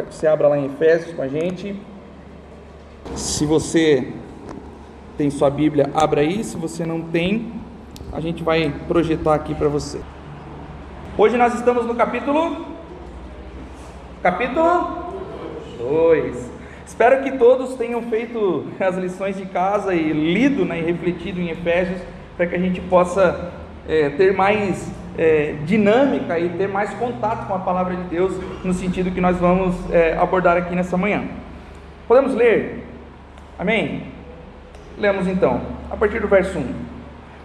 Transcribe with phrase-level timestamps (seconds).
[0.00, 1.76] quero que você abra lá em Efésios com a gente.
[3.14, 4.12] Se você
[5.18, 6.42] tem sua Bíblia, abra aí.
[6.42, 7.52] Se você não tem,
[8.10, 10.00] a gente vai projetar aqui para você.
[11.18, 12.66] Hoje nós estamos no capítulo
[14.22, 15.12] capítulo
[15.78, 16.50] 2.
[16.86, 21.50] Espero que todos tenham feito as lições de casa e lido né, e refletido em
[21.50, 22.00] Efésios
[22.36, 23.52] para que a gente possa
[23.86, 28.72] é, ter mais é, dinâmica e ter mais contato com a palavra de Deus no
[28.72, 31.24] sentido que nós vamos é, abordar aqui nessa manhã.
[32.06, 32.86] Podemos ler?
[33.58, 34.04] Amém?
[34.98, 35.60] Lemos então,
[35.90, 36.90] a partir do verso 1.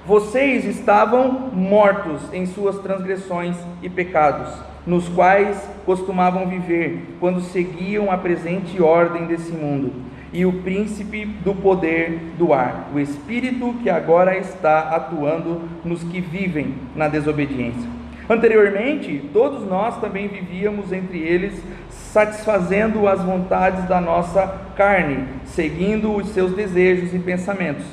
[0.05, 4.53] Vocês estavam mortos em suas transgressões e pecados,
[4.85, 9.91] nos quais costumavam viver quando seguiam a presente ordem desse mundo
[10.35, 16.19] e o príncipe do poder do ar, o espírito que agora está atuando nos que
[16.19, 17.89] vivem na desobediência.
[18.29, 21.53] Anteriormente, todos nós também vivíamos entre eles,
[21.89, 27.85] satisfazendo as vontades da nossa carne, seguindo os seus desejos e pensamentos.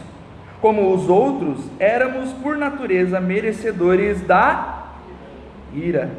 [0.61, 4.89] Como os outros, éramos por natureza merecedores da
[5.73, 6.11] ira.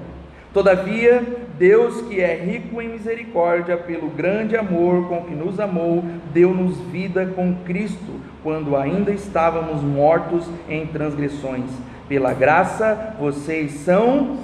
[0.53, 1.23] Todavia,
[1.57, 7.25] Deus, que é rico em misericórdia, pelo grande amor com que nos amou, deu-nos vida
[7.25, 11.71] com Cristo, quando ainda estávamos mortos em transgressões.
[12.07, 14.37] Pela graça, vocês são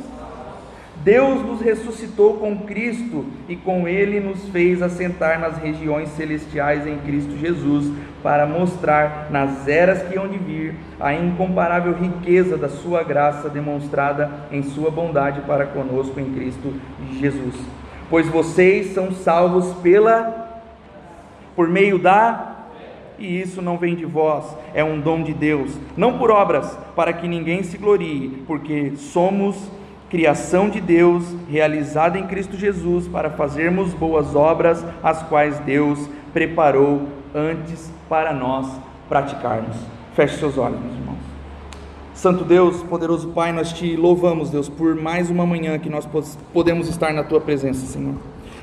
[1.04, 6.98] Deus nos ressuscitou com Cristo e com Ele nos fez assentar nas regiões celestiais em
[7.00, 7.90] Cristo Jesus,
[8.22, 14.30] para mostrar nas eras que hão de vir a incomparável riqueza da Sua graça demonstrada
[14.52, 16.74] em Sua bondade para conosco em Cristo
[17.14, 17.56] Jesus.
[18.10, 20.48] Pois vocês são salvos pela
[21.56, 22.58] por meio da
[23.18, 27.12] e isso não vem de vós, é um dom de Deus, não por obras, para
[27.12, 29.70] que ninguém se glorie, porque somos
[30.10, 36.00] criação de Deus, realizada em Cristo Jesus, para fazermos boas obras, as quais Deus
[36.34, 38.68] preparou antes para nós
[39.08, 39.76] praticarmos.
[40.16, 41.20] Feche seus olhos, meus irmãos.
[42.14, 46.08] Santo Deus, poderoso Pai, nós te louvamos, Deus, por mais uma manhã que nós
[46.52, 48.16] podemos estar na tua presença, Senhor.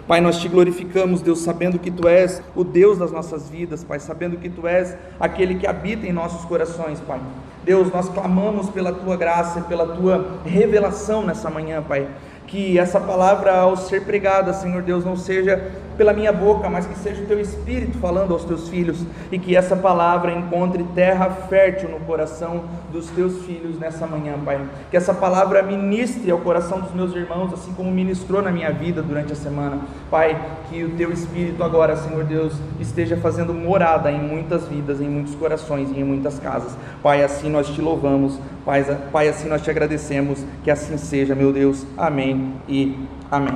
[0.06, 3.98] Pai, nós te glorificamos, Deus, sabendo que tu és o Deus das nossas vidas, Pai,
[3.98, 7.18] sabendo que tu és aquele que habita em nossos corações, Pai.
[7.66, 12.06] Deus, nós clamamos pela tua graça, pela tua revelação nessa manhã, Pai.
[12.46, 16.96] Que essa palavra, ao ser pregada, Senhor Deus, não seja pela minha boca, mas que
[16.98, 21.88] seja o teu espírito falando aos teus filhos e que essa palavra encontre terra fértil
[21.88, 24.60] no coração dos teus filhos nessa manhã, Pai.
[24.90, 29.02] Que essa palavra ministre ao coração dos meus irmãos, assim como ministrou na minha vida
[29.02, 29.80] durante a semana.
[30.10, 35.08] Pai, que o teu espírito agora, Senhor Deus, esteja fazendo morada em muitas vidas, em
[35.08, 36.76] muitos corações e em muitas casas.
[37.02, 41.52] Pai, assim nós te louvamos, Pai, Pai assim nós te agradecemos, que assim seja, meu
[41.52, 41.86] Deus.
[41.96, 42.96] Amém e
[43.30, 43.54] amém.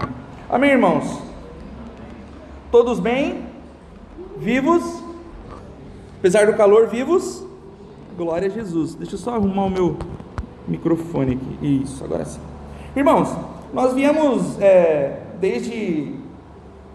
[0.48, 1.29] Amém, irmãos.
[2.70, 3.46] Todos bem?
[4.36, 5.02] Vivos?
[6.20, 7.44] Apesar do calor, vivos?
[8.16, 8.94] Glória a Jesus.
[8.94, 9.96] Deixa eu só arrumar o meu
[10.68, 11.82] microfone aqui.
[11.82, 12.38] Isso, agora sim.
[12.94, 13.36] Irmãos,
[13.74, 16.14] nós viemos é, desde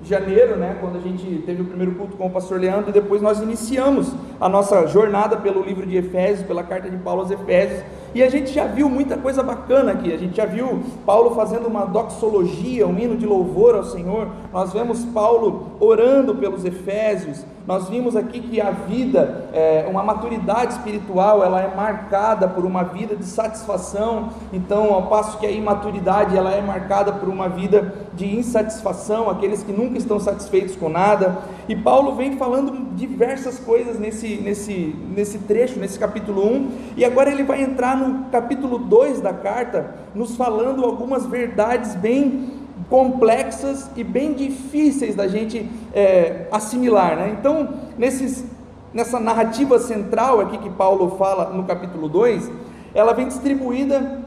[0.02, 3.22] janeiro, né, quando a gente teve o primeiro culto com o pastor Leandro, e depois
[3.22, 7.84] nós iniciamos a nossa jornada pelo livro de Efésios, pela carta de Paulo aos Efésios,
[8.16, 10.14] e a gente já viu muita coisa bacana aqui.
[10.14, 14.30] A gente já viu Paulo fazendo uma doxologia, um hino de louvor ao Senhor.
[14.54, 17.46] Nós vemos Paulo orando pelos Efésios.
[17.68, 22.84] Nós vimos aqui que a vida, é, uma maturidade espiritual, ela é marcada por uma
[22.84, 24.30] vida de satisfação.
[24.54, 29.64] Então, ao passo que a imaturidade, ela é marcada por uma vida de insatisfação, aqueles
[29.64, 31.40] que nunca estão satisfeitos com nada.
[31.68, 36.72] E Paulo vem falando diversas coisas nesse, nesse, nesse trecho, nesse capítulo 1.
[36.98, 42.65] E agora ele vai entrar no capítulo 2 da carta, nos falando algumas verdades bem
[42.90, 47.16] complexas e bem difíceis da gente é, assimilar.
[47.16, 47.36] Né?
[47.40, 48.46] Então, nesses,
[48.94, 52.52] nessa narrativa central aqui que Paulo fala no capítulo 2,
[52.94, 54.22] ela vem distribuída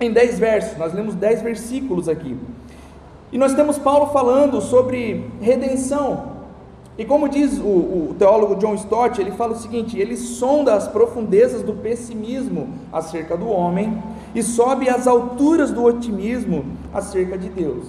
[0.00, 2.36] em 10 versos, nós lemos 10 versículos aqui.
[3.32, 6.36] E nós temos Paulo falando sobre redenção.
[6.98, 10.88] E como diz o, o, teólogo John Stott, ele fala o seguinte: ele sonda as
[10.88, 14.02] profundezas do pessimismo acerca do homem
[14.36, 17.86] e sobe às alturas do otimismo acerca de Deus.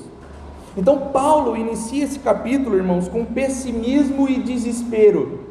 [0.78, 5.42] Então, Paulo inicia esse capítulo, irmãos, com pessimismo e desespero.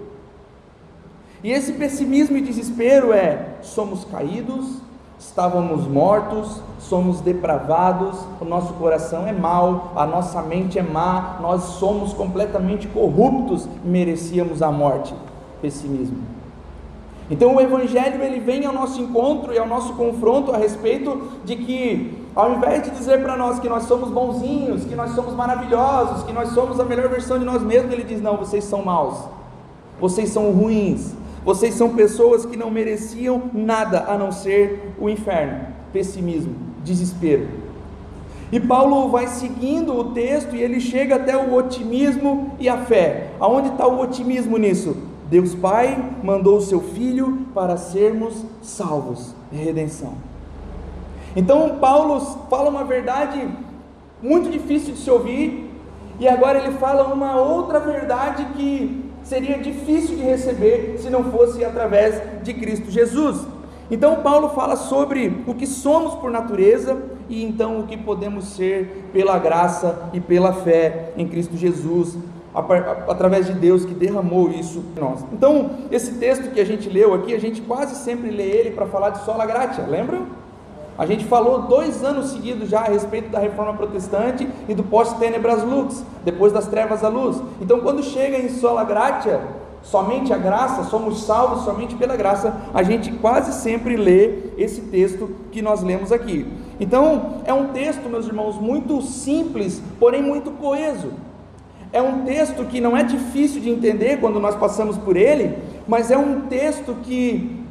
[1.45, 4.79] E esse pessimismo e desespero é: somos caídos,
[5.19, 11.63] estávamos mortos, somos depravados, o nosso coração é mau, a nossa mente é má, nós
[11.63, 15.15] somos completamente corruptos, merecíamos a morte.
[15.61, 16.36] Pessimismo.
[17.31, 21.57] Então o evangelho ele vem ao nosso encontro e ao nosso confronto a respeito de
[21.57, 26.23] que ao invés de dizer para nós que nós somos bonzinhos, que nós somos maravilhosos,
[26.23, 29.19] que nós somos a melhor versão de nós mesmos, ele diz: "Não, vocês são maus.
[29.99, 31.15] Vocês são ruins.
[31.45, 37.49] Vocês são pessoas que não mereciam nada a não ser o inferno, pessimismo, desespero."
[38.53, 43.31] E Paulo vai seguindo o texto e ele chega até o otimismo e a fé.
[43.41, 44.97] Aonde está o otimismo nisso?
[45.29, 50.15] Deus Pai mandou o seu Filho para sermos salvos e redenção.
[51.35, 53.49] Então Paulo fala uma verdade
[54.23, 55.71] muito difícil de se ouvir,
[56.19, 61.65] e agora ele fala uma outra verdade que seria difícil de receber se não fosse
[61.65, 63.47] através de Cristo Jesus.
[63.91, 66.97] Então Paulo fala sobre o que somos por natureza
[67.29, 72.17] e então o que podemos ser pela graça e pela fé em Cristo Jesus,
[73.07, 75.25] através de Deus que derramou isso em nós.
[75.33, 78.87] Então, esse texto que a gente leu aqui, a gente quase sempre lê ele para
[78.87, 80.27] falar de sola gratia, lembram?
[80.99, 85.63] A gente falou dois anos seguidos já a respeito da reforma protestante e do pós-tenebras
[85.63, 87.43] lux, depois das trevas à luz.
[87.61, 89.43] Então, quando chega em sola gratia,
[89.83, 95.29] somente a graça, somos salvos somente pela graça, a gente quase sempre lê esse texto
[95.53, 96.47] que nós lemos aqui.
[96.81, 101.13] Então, é um texto, meus irmãos, muito simples, porém muito coeso.
[101.97, 105.57] É um texto que não é difícil de entender quando nós passamos por ele,
[105.89, 107.65] mas é um texto que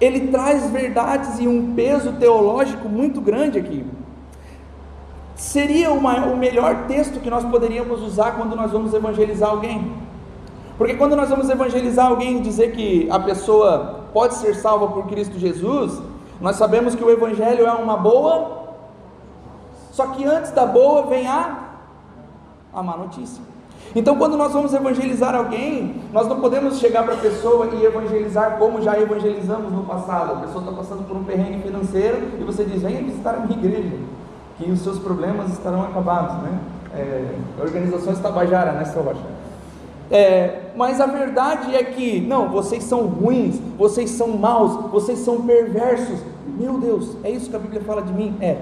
[0.00, 3.86] ele traz verdades e um peso teológico muito grande aqui.
[5.36, 9.92] Seria uma, o melhor texto que nós poderíamos usar quando nós vamos evangelizar alguém.
[10.76, 15.06] Porque quando nós vamos evangelizar alguém e dizer que a pessoa pode ser salva por
[15.06, 16.02] Cristo Jesus,
[16.40, 18.74] nós sabemos que o evangelho é uma boa,
[19.92, 21.69] só que antes da boa vem a,
[22.72, 23.42] a má notícia.
[23.94, 28.56] Então, quando nós vamos evangelizar alguém, nós não podemos chegar para a pessoa e evangelizar
[28.58, 30.32] como já evangelizamos no passado.
[30.32, 33.58] A pessoa está passando por um perrengue financeiro e você diz: venha visitar a minha
[33.58, 33.96] igreja,
[34.58, 36.36] que os seus problemas estarão acabados.
[36.42, 36.58] Né?
[36.94, 39.04] É, organizações Tabajara, né, seu?
[40.10, 45.42] É, mas a verdade é que, não, vocês são ruins, vocês são maus, vocês são
[45.42, 46.20] perversos.
[46.46, 48.36] Meu Deus, é isso que a Bíblia fala de mim?
[48.40, 48.56] É.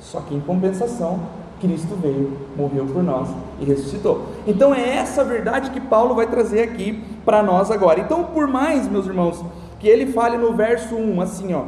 [0.00, 1.20] Só que em compensação,
[1.60, 3.28] Cristo veio, morreu por nós
[3.60, 4.26] e ressuscitou.
[4.46, 8.00] Então é essa verdade que Paulo vai trazer aqui para nós agora.
[8.00, 9.44] Então, por mais, meus irmãos,
[9.80, 11.62] que ele fale no verso 1 assim, ó.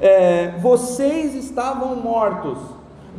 [0.00, 2.58] É, vocês estavam mortos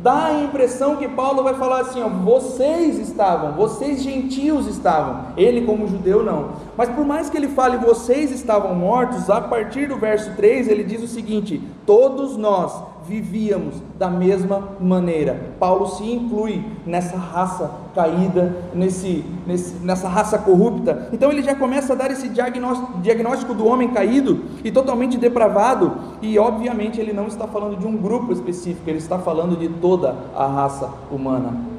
[0.02, 5.64] dá a impressão que Paulo vai falar assim: ó, vocês estavam, vocês gentios estavam, ele
[5.64, 6.50] como judeu não.
[6.76, 10.84] Mas por mais que ele fale vocês estavam mortos, a partir do verso 3 ele
[10.84, 15.54] diz o seguinte: todos nós vivíamos da mesma maneira.
[15.58, 21.08] Paulo se inclui nessa raça caída, nesse, nesse, nessa raça corrupta.
[21.12, 25.92] Então ele já começa a dar esse diagnóstico, diagnóstico do homem caído e totalmente depravado.
[26.20, 30.16] E obviamente ele não está falando de um grupo específico, ele está falando de toda
[30.34, 31.72] a raça humana.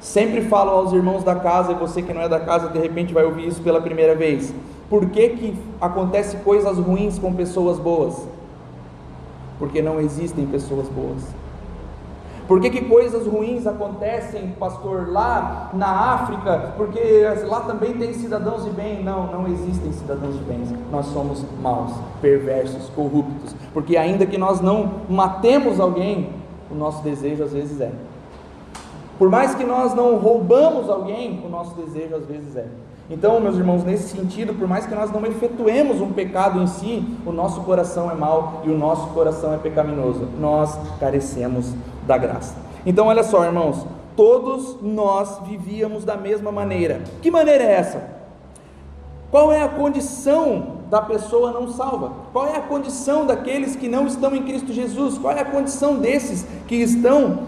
[0.00, 3.14] Sempre falo aos irmãos da casa, e você que não é da casa, de repente
[3.14, 4.52] vai ouvir isso pela primeira vez.
[4.90, 8.26] Por que, que acontece coisas ruins com pessoas boas?
[9.62, 11.22] Porque não existem pessoas boas.
[12.48, 16.74] Por que, que coisas ruins acontecem, pastor, lá na África?
[16.76, 17.00] Porque
[17.46, 19.04] lá também tem cidadãos de bem.
[19.04, 20.64] Não, não existem cidadãos de bem.
[20.90, 23.54] Nós somos maus, perversos, corruptos.
[23.72, 26.30] Porque ainda que nós não matemos alguém,
[26.68, 27.92] o nosso desejo às vezes é.
[29.16, 32.66] Por mais que nós não roubamos alguém, o nosso desejo às vezes é.
[33.12, 37.04] Então, meus irmãos, nesse sentido, por mais que nós não efetuemos um pecado em si,
[37.26, 40.26] o nosso coração é mau e o nosso coração é pecaminoso.
[40.40, 41.74] Nós carecemos
[42.06, 42.56] da graça.
[42.86, 47.02] Então, olha só, irmãos, todos nós vivíamos da mesma maneira.
[47.20, 48.02] Que maneira é essa?
[49.30, 52.12] Qual é a condição da pessoa não salva?
[52.32, 55.18] Qual é a condição daqueles que não estão em Cristo Jesus?
[55.18, 57.40] Qual é a condição desses que estão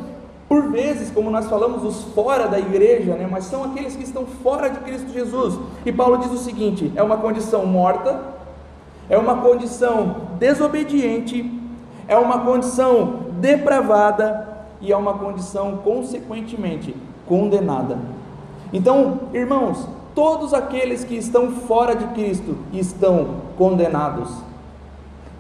[0.49, 3.27] por vezes, como nós falamos, os fora da igreja, né?
[3.31, 5.59] mas são aqueles que estão fora de Cristo Jesus.
[5.85, 8.21] E Paulo diz o seguinte: é uma condição morta,
[9.09, 11.51] é uma condição desobediente,
[12.07, 14.49] é uma condição depravada
[14.81, 16.95] e é uma condição, consequentemente,
[17.27, 17.99] condenada.
[18.73, 24.31] Então, irmãos, todos aqueles que estão fora de Cristo estão condenados,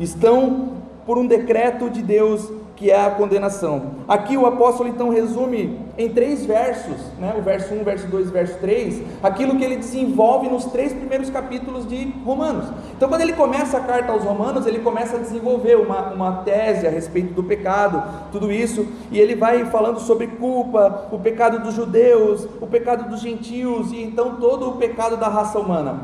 [0.00, 3.93] estão por um decreto de Deus que é a condenação.
[4.09, 7.35] Aqui o apóstolo então resume em três versos, né?
[7.38, 11.87] o verso 1, verso 2 verso 3, aquilo que ele desenvolve nos três primeiros capítulos
[11.88, 12.66] de Romanos.
[12.97, 16.87] Então, quando ele começa a carta aos Romanos, ele começa a desenvolver uma, uma tese
[16.87, 18.02] a respeito do pecado,
[18.33, 23.21] tudo isso, e ele vai falando sobre culpa, o pecado dos judeus, o pecado dos
[23.21, 26.00] gentios, e então todo o pecado da raça humana.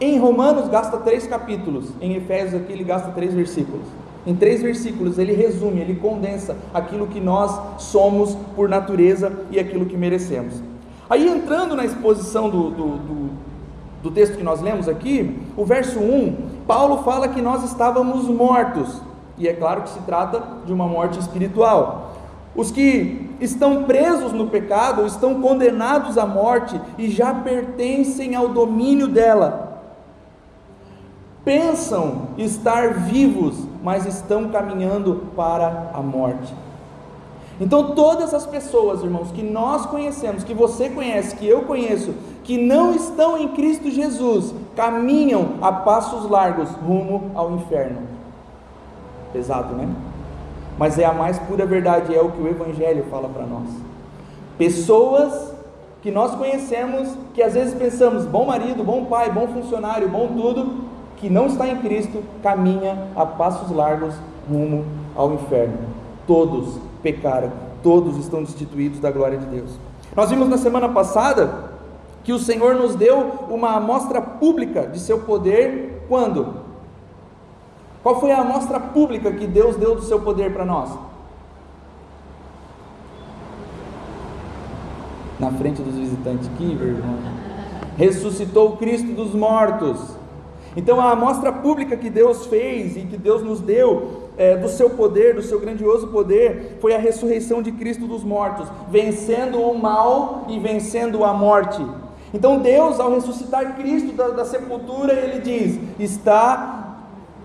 [0.00, 4.01] Em Romanos gasta três capítulos, em Efésios aqui ele gasta três versículos.
[4.26, 9.86] Em três versículos ele resume, ele condensa aquilo que nós somos por natureza e aquilo
[9.86, 10.54] que merecemos.
[11.10, 13.30] Aí entrando na exposição do, do, do,
[14.04, 16.36] do texto que nós lemos aqui, o verso 1,
[16.66, 19.02] Paulo fala que nós estávamos mortos,
[19.36, 22.12] e é claro que se trata de uma morte espiritual.
[22.54, 29.08] Os que estão presos no pecado estão condenados à morte e já pertencem ao domínio
[29.08, 29.72] dela
[31.44, 36.54] pensam estar vivos, mas estão caminhando para a morte.
[37.60, 42.58] Então, todas as pessoas, irmãos, que nós conhecemos, que você conhece, que eu conheço, que
[42.58, 48.00] não estão em Cristo Jesus, caminham a passos largos rumo ao inferno.
[49.32, 49.88] Pesado, né?
[50.78, 53.68] Mas é a mais pura verdade, é o que o Evangelho fala para nós.
[54.56, 55.52] Pessoas
[56.02, 60.84] que nós conhecemos, que às vezes pensamos, bom marido, bom pai, bom funcionário, bom tudo,
[61.22, 64.12] que não está em Cristo caminha a passos largos
[64.50, 65.78] rumo ao inferno.
[66.26, 69.70] Todos pecaram, todos estão destituídos da glória de Deus.
[70.16, 71.70] Nós vimos na semana passada
[72.24, 76.54] que o Senhor nos deu uma amostra pública de seu poder quando?
[78.02, 80.90] Qual foi a amostra pública que Deus deu do seu poder para nós?
[85.38, 87.32] Na frente dos visitantes, que vergonha.
[87.96, 90.20] Ressuscitou Cristo dos mortos
[90.76, 94.90] então a amostra pública que Deus fez e que Deus nos deu é, do seu
[94.90, 100.46] poder, do seu grandioso poder, foi a ressurreição de Cristo dos mortos, vencendo o mal
[100.48, 101.84] e vencendo a morte.
[102.32, 106.82] Então Deus, ao ressuscitar Cristo da, da sepultura, ele diz: está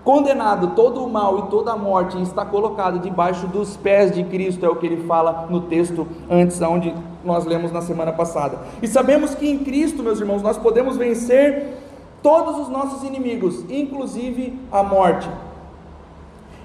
[0.02, 4.24] condenado todo o mal e toda a morte e está colocado debaixo dos pés de
[4.24, 8.58] Cristo, é o que ele fala no texto antes, onde nós lemos na semana passada.
[8.80, 11.76] E sabemos que em Cristo, meus irmãos, nós podemos vencer
[12.22, 15.28] todos os nossos inimigos, inclusive a morte.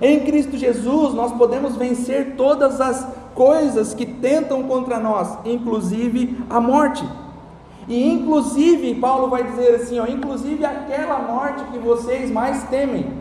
[0.01, 6.59] Em Cristo Jesus, nós podemos vencer todas as coisas que tentam contra nós, inclusive a
[6.59, 7.07] morte.
[7.87, 13.11] E inclusive, Paulo vai dizer assim, ó, inclusive aquela morte que vocês mais temem.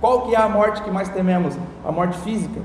[0.00, 1.54] Qual que é a morte que mais tememos?
[1.84, 2.60] A morte física.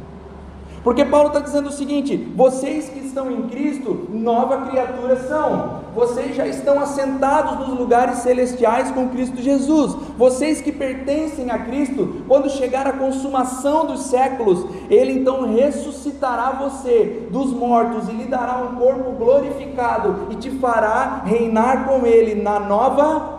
[0.85, 5.83] Porque Paulo está dizendo o seguinte: vocês que estão em Cristo, nova criatura são.
[5.95, 9.95] Vocês já estão assentados nos lugares celestiais com Cristo Jesus.
[10.15, 17.29] Vocês que pertencem a Cristo, quando chegar a consumação dos séculos, Ele então ressuscitará você
[17.31, 22.59] dos mortos e lhe dará um corpo glorificado e te fará reinar com Ele na
[22.59, 23.33] nova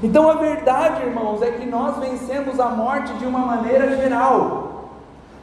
[0.00, 4.67] então a verdade, irmãos, é que nós vencemos a morte de uma maneira geral.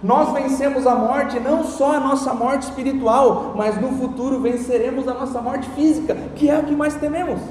[0.05, 5.15] Nós vencemos a morte, não só a nossa morte espiritual, mas no futuro venceremos a
[5.15, 7.41] nossa morte física, que é o que mais tememos.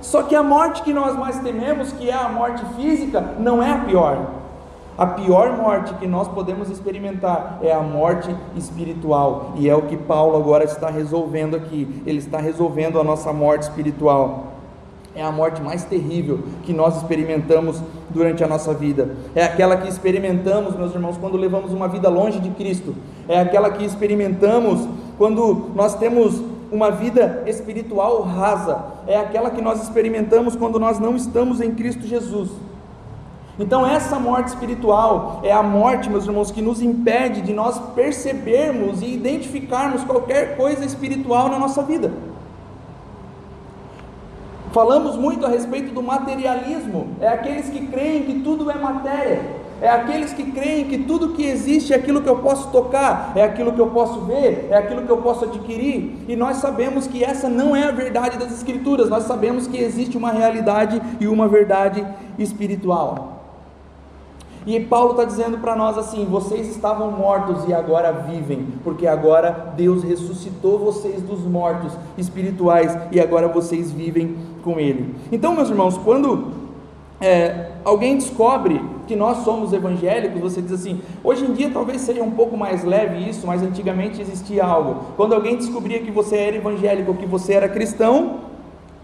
[0.00, 3.70] Só que a morte que nós mais tememos, que é a morte física, não é
[3.70, 4.26] a pior.
[4.96, 9.98] A pior morte que nós podemos experimentar é a morte espiritual, e é o que
[9.98, 12.02] Paulo agora está resolvendo aqui.
[12.06, 14.57] Ele está resolvendo a nossa morte espiritual
[15.20, 19.16] é a morte mais terrível que nós experimentamos durante a nossa vida.
[19.34, 22.94] É aquela que experimentamos, meus irmãos, quando levamos uma vida longe de Cristo.
[23.28, 28.84] É aquela que experimentamos quando nós temos uma vida espiritual rasa.
[29.06, 32.50] É aquela que nós experimentamos quando nós não estamos em Cristo Jesus.
[33.58, 39.02] Então, essa morte espiritual é a morte, meus irmãos, que nos impede de nós percebermos
[39.02, 42.12] e identificarmos qualquer coisa espiritual na nossa vida.
[44.72, 49.40] Falamos muito a respeito do materialismo, é aqueles que creem que tudo é matéria,
[49.80, 53.42] é aqueles que creem que tudo que existe é aquilo que eu posso tocar, é
[53.42, 57.24] aquilo que eu posso ver, é aquilo que eu posso adquirir, e nós sabemos que
[57.24, 61.48] essa não é a verdade das Escrituras, nós sabemos que existe uma realidade e uma
[61.48, 62.04] verdade
[62.38, 63.38] espiritual.
[64.68, 69.72] E Paulo está dizendo para nós assim: vocês estavam mortos e agora vivem, porque agora
[69.74, 74.36] Deus ressuscitou vocês dos mortos espirituais e agora vocês vivem
[74.68, 75.14] com Ele.
[75.32, 76.52] Então, meus irmãos, quando
[77.18, 82.22] é, alguém descobre que nós somos evangélicos, você diz assim: hoje em dia talvez seja
[82.22, 85.14] um pouco mais leve isso, mas antigamente existia algo.
[85.16, 88.40] Quando alguém descobria que você era evangélico, que você era cristão,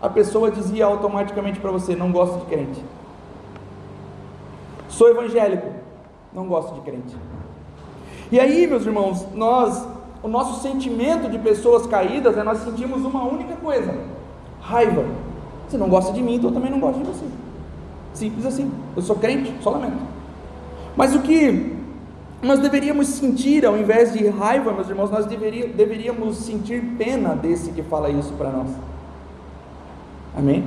[0.02, 2.84] a pessoa dizia automaticamente para você: não gosto de crente.
[4.86, 5.68] Sou evangélico,
[6.30, 7.16] não gosto de crente.
[8.30, 9.88] E aí, meus irmãos, nós,
[10.22, 13.94] o nosso sentimento de pessoas caídas é nós sentimos uma única coisa:
[14.60, 15.04] raiva.
[15.74, 17.24] Você não gosta de mim, então eu também não gosto de você.
[18.12, 18.70] Simples assim.
[18.94, 19.98] Eu sou crente, só lamento.
[20.96, 21.74] Mas o que
[22.40, 27.82] nós deveríamos sentir, ao invés de raiva, meus irmãos, nós deveríamos sentir pena desse que
[27.82, 28.70] fala isso para nós.
[30.38, 30.64] Amém?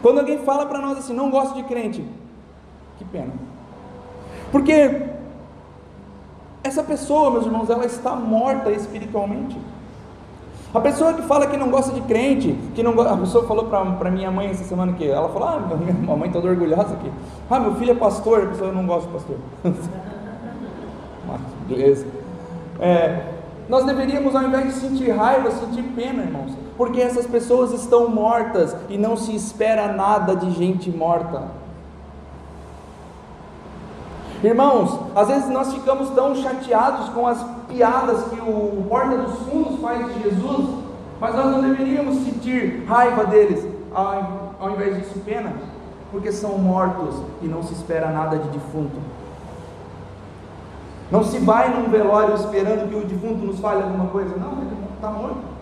[0.00, 2.02] Quando alguém fala para nós assim, não gosto de crente,
[2.96, 3.34] que pena.
[4.50, 5.02] Porque
[6.64, 9.58] essa pessoa, meus irmãos, ela está morta espiritualmente.
[10.76, 14.10] A pessoa que fala que não gosta de crente, que não a pessoa falou para
[14.10, 17.10] minha mãe essa semana que ela falou, ah, minha mãe toda orgulhosa aqui,
[17.48, 19.36] ah, meu filho é pastor, a pessoa não gosta de pastor.
[21.26, 22.06] Mas, beleza.
[22.78, 23.22] É,
[23.70, 28.76] nós deveríamos, ao invés de sentir raiva, sentir pena, irmãos, porque essas pessoas estão mortas
[28.90, 31.44] e não se espera nada de gente morta.
[34.42, 39.80] Irmãos, às vezes nós ficamos tão chateados com as piadas que o Porta dos Fundos
[39.80, 40.68] faz de Jesus,
[41.20, 45.52] mas nós não deveríamos sentir raiva deles, ao, invés disso, pena,
[46.10, 48.96] porque são mortos e não se espera nada de defunto.
[51.10, 54.76] Não se vai num velório esperando que o defunto nos fale alguma coisa, não, ele
[54.94, 55.55] está morto.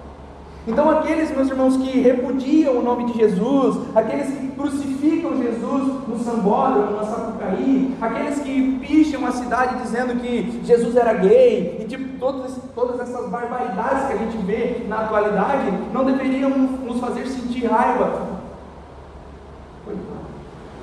[0.66, 6.18] Então, aqueles, meus irmãos, que repudiam o nome de Jesus, aqueles que crucificam Jesus no
[6.18, 12.18] Sambódromo, na Sapucaí, aqueles que picham a cidade dizendo que Jesus era gay, e tipo,
[12.18, 17.66] todas, todas essas barbaridades que a gente vê na atualidade, não deveriam nos fazer sentir
[17.66, 18.34] raiva.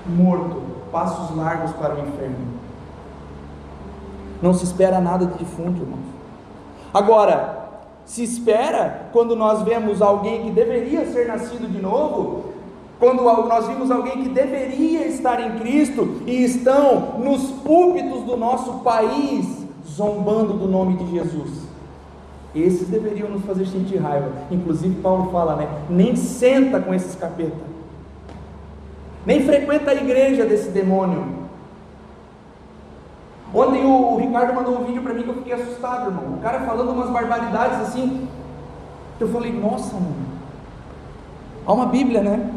[0.05, 0.61] Morto,
[0.91, 2.61] passos largos para o inferno.
[4.43, 6.05] Não se espera nada de defunto, irmãos.
[6.93, 7.60] Agora,
[8.11, 12.51] se espera quando nós vemos alguém que deveria ser nascido de novo,
[12.99, 18.79] quando nós vimos alguém que deveria estar em Cristo e estão nos púlpitos do nosso
[18.79, 21.61] país zombando do nome de Jesus.
[22.53, 24.29] Esses deveriam nos fazer sentir raiva.
[24.51, 25.69] Inclusive Paulo fala, né?
[25.89, 27.71] Nem senta com esses capeta.
[29.25, 31.40] Nem frequenta a igreja desse demônio.
[33.53, 36.37] Ontem o, Ricardo mandou um vídeo para mim que eu fiquei assustado, irmão.
[36.37, 38.27] O cara falando umas barbaridades assim.
[39.19, 40.31] Eu falei, nossa, mano.
[41.65, 42.49] Há uma Bíblia, né?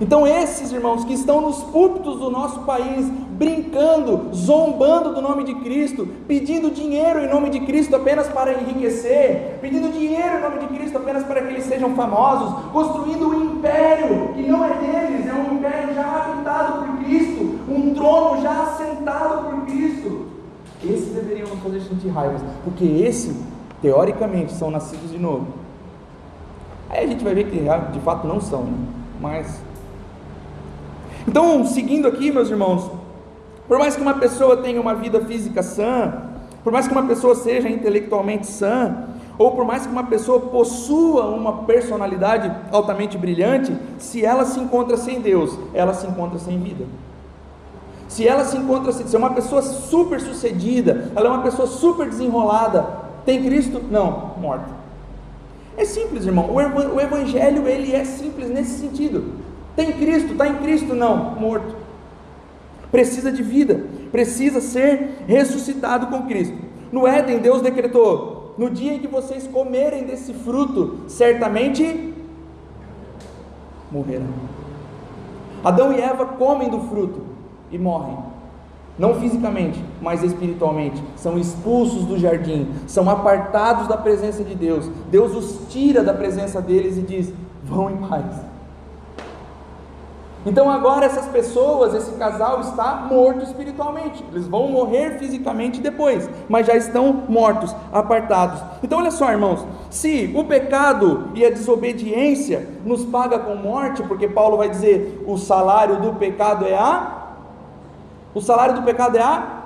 [0.00, 5.54] Então, esses irmãos que estão nos púlpitos do nosso país, brincando, zombando do nome de
[5.56, 10.66] Cristo, pedindo dinheiro em nome de Cristo apenas para enriquecer, pedindo dinheiro em nome de
[10.68, 15.34] Cristo apenas para que eles sejam famosos, construindo um império que não é deles, é
[15.34, 17.39] um império já habitado por Cristo,
[17.70, 20.26] um trono já assentado por Cristo.
[20.82, 23.36] Esses deveriam nos fazer sentir raiva, porque esses,
[23.82, 25.48] teoricamente, são nascidos de novo.
[26.88, 27.58] Aí a gente vai ver que
[27.92, 28.78] de fato não são, né?
[29.20, 29.60] mas
[31.28, 32.90] então, seguindo aqui, meus irmãos,
[33.68, 36.12] por mais que uma pessoa tenha uma vida física sã,
[36.64, 39.06] por mais que uma pessoa seja intelectualmente sã,
[39.38, 44.96] ou por mais que uma pessoa possua uma personalidade altamente brilhante, se ela se encontra
[44.96, 46.84] sem Deus, ela se encontra sem vida.
[48.10, 52.08] Se ela se encontra, se é uma pessoa super sucedida, ela é uma pessoa super
[52.08, 52.84] desenrolada,
[53.24, 53.80] tem Cristo?
[53.88, 54.68] Não, morta.
[55.76, 56.50] É simples, irmão.
[56.52, 59.34] O evangelho ele é simples nesse sentido.
[59.76, 60.92] Tem Cristo, está em Cristo?
[60.92, 61.76] Não, morto.
[62.90, 66.58] Precisa de vida, precisa ser ressuscitado com Cristo.
[66.90, 72.12] No Éden, Deus decretou: no dia em que vocês comerem desse fruto, certamente
[73.88, 74.34] morrerão.
[75.62, 77.29] Adão e Eva comem do fruto
[77.70, 78.16] e morrem.
[78.98, 81.02] Não fisicamente, mas espiritualmente.
[81.16, 84.90] São expulsos do jardim, são apartados da presença de Deus.
[85.10, 87.32] Deus os tira da presença deles e diz:
[87.64, 88.50] vão em paz.
[90.44, 94.24] Então agora essas pessoas, esse casal está morto espiritualmente.
[94.32, 98.62] Eles vão morrer fisicamente depois, mas já estão mortos, apartados.
[98.82, 104.28] Então olha só, irmãos, se o pecado e a desobediência nos paga com morte, porque
[104.28, 107.19] Paulo vai dizer, o salário do pecado é a
[108.34, 109.60] O salário do pecado é a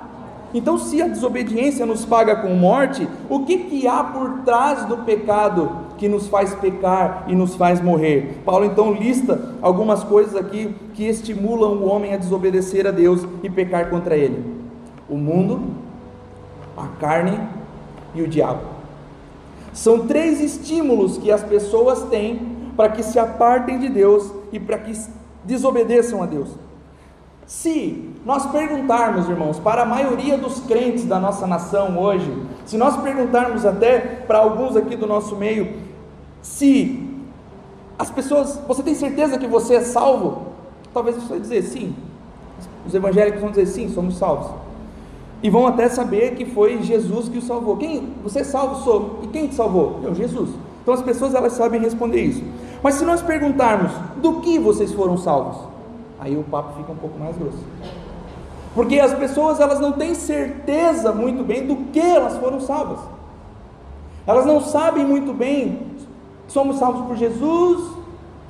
[0.55, 4.99] então, se a desobediência nos paga com morte, o que, que há por trás do
[4.99, 8.37] pecado que nos faz pecar e nos faz morrer.
[8.45, 13.49] Paulo então lista algumas coisas aqui que estimulam o homem a desobedecer a Deus e
[13.49, 14.45] pecar contra ele:
[15.09, 15.61] o mundo,
[16.77, 17.37] a carne
[18.13, 18.61] e o diabo.
[19.73, 24.77] São três estímulos que as pessoas têm para que se apartem de Deus e para
[24.77, 24.93] que
[25.43, 26.64] desobedeçam a Deus.
[27.47, 32.31] Se nós perguntarmos, irmãos, para a maioria dos crentes da nossa nação hoje,
[32.65, 35.73] se nós perguntarmos até para alguns aqui do nosso meio,
[36.41, 37.07] se
[37.99, 40.47] as pessoas, você tem certeza que você é salvo?
[40.91, 41.95] Talvez você vai dizer sim.
[42.85, 44.51] Os evangélicos vão dizer sim, somos salvos.
[45.43, 47.77] E vão até saber que foi Jesus que o salvou.
[47.77, 48.13] Quem?
[48.23, 48.83] Você é salvo?
[48.83, 49.19] Sou.
[49.21, 49.99] E quem te salvou?
[50.03, 50.49] Eu, Jesus.
[50.81, 52.43] Então as pessoas elas sabem responder isso.
[52.81, 55.74] Mas se nós perguntarmos do que vocês foram salvos,
[56.25, 57.63] aí o papo fica um pouco mais grosso.
[58.73, 62.99] Porque as pessoas elas não têm certeza muito bem do que elas foram salvas.
[64.27, 65.93] Elas não sabem muito bem
[66.47, 67.95] Somos salvos por Jesus,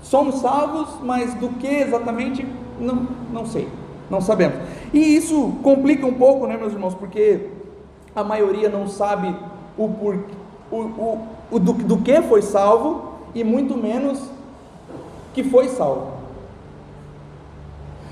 [0.03, 2.45] Somos salvos, mas do que exatamente?
[2.79, 3.67] Não, não sei,
[4.09, 4.57] não sabemos.
[4.93, 7.49] E isso complica um pouco, né, meus irmãos, porque
[8.15, 9.35] a maioria não sabe
[9.75, 10.19] o, por,
[10.71, 14.21] o, o, o do, do que foi salvo e muito menos
[15.33, 16.14] que foi salvo.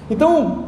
[0.10, 0.66] Então,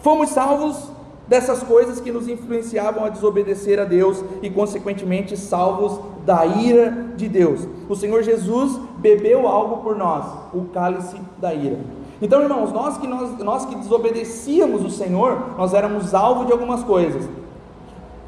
[0.00, 0.90] fomos salvos
[1.26, 7.28] dessas coisas que nos influenciavam a desobedecer a Deus e, consequentemente, salvos da ira de
[7.28, 7.66] Deus.
[7.88, 11.78] O Senhor Jesus bebeu algo por nós, o cálice da ira.
[12.20, 16.84] Então, irmãos, nós que, nós, nós que desobedecíamos o Senhor, nós éramos alvo de algumas
[16.84, 17.28] coisas.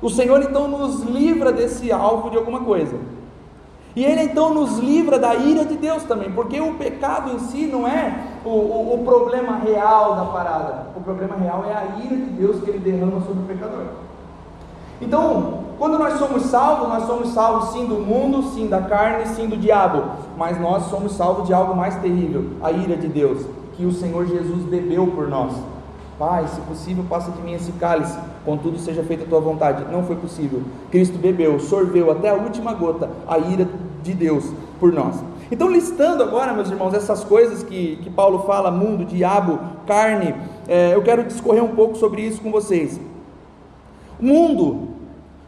[0.03, 2.97] O Senhor então nos livra desse alvo de alguma coisa.
[3.95, 7.67] E Ele então nos livra da ira de Deus também, porque o pecado em si
[7.67, 12.17] não é o, o, o, problema real da parada, o problema real é a ira
[12.17, 13.85] de Deus que Ele derrama sobre o pecador.
[15.01, 19.49] Então, quando nós somos salvos, nós somos salvos sim do mundo, sim da carne, sim
[19.49, 20.05] do diabo,
[20.37, 23.45] mas nós somos salvos de algo mais terrível, a ira de Deus,
[23.77, 25.53] que o Senhor Jesus bebeu por nós.
[26.19, 29.85] Pai, se possível, passa de mim esse cálice, contudo seja feita a tua vontade.
[29.91, 30.63] Não foi possível.
[30.91, 33.67] Cristo bebeu, sorveu até a última gota a ira
[34.01, 35.17] de Deus por nós.
[35.55, 40.35] Então, listando agora, meus irmãos, essas coisas que, que Paulo fala: mundo, diabo, carne,
[40.67, 43.01] é, eu quero discorrer um pouco sobre isso com vocês.
[44.19, 44.89] Mundo.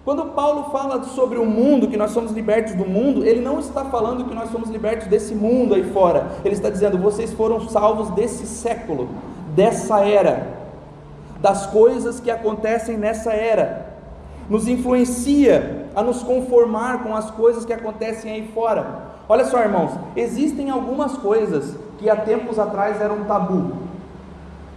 [0.05, 3.85] Quando Paulo fala sobre o mundo, que nós somos libertos do mundo, ele não está
[3.87, 6.37] falando que nós somos libertos desse mundo aí fora.
[6.45, 9.09] Ele está dizendo: vocês foram salvos desse século,
[9.57, 10.47] dessa era,
[11.41, 13.93] das coisas que acontecem nessa era.
[14.49, 19.06] Nos influencia a nos conformar com as coisas que acontecem aí fora.
[19.29, 23.73] Olha só, irmãos, existem algumas coisas que há tempos atrás eram tabu.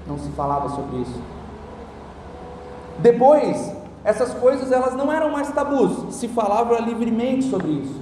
[0.07, 1.21] Não se falava sobre isso.
[2.97, 8.01] Depois, essas coisas elas não eram mais tabus, se falava livremente sobre isso.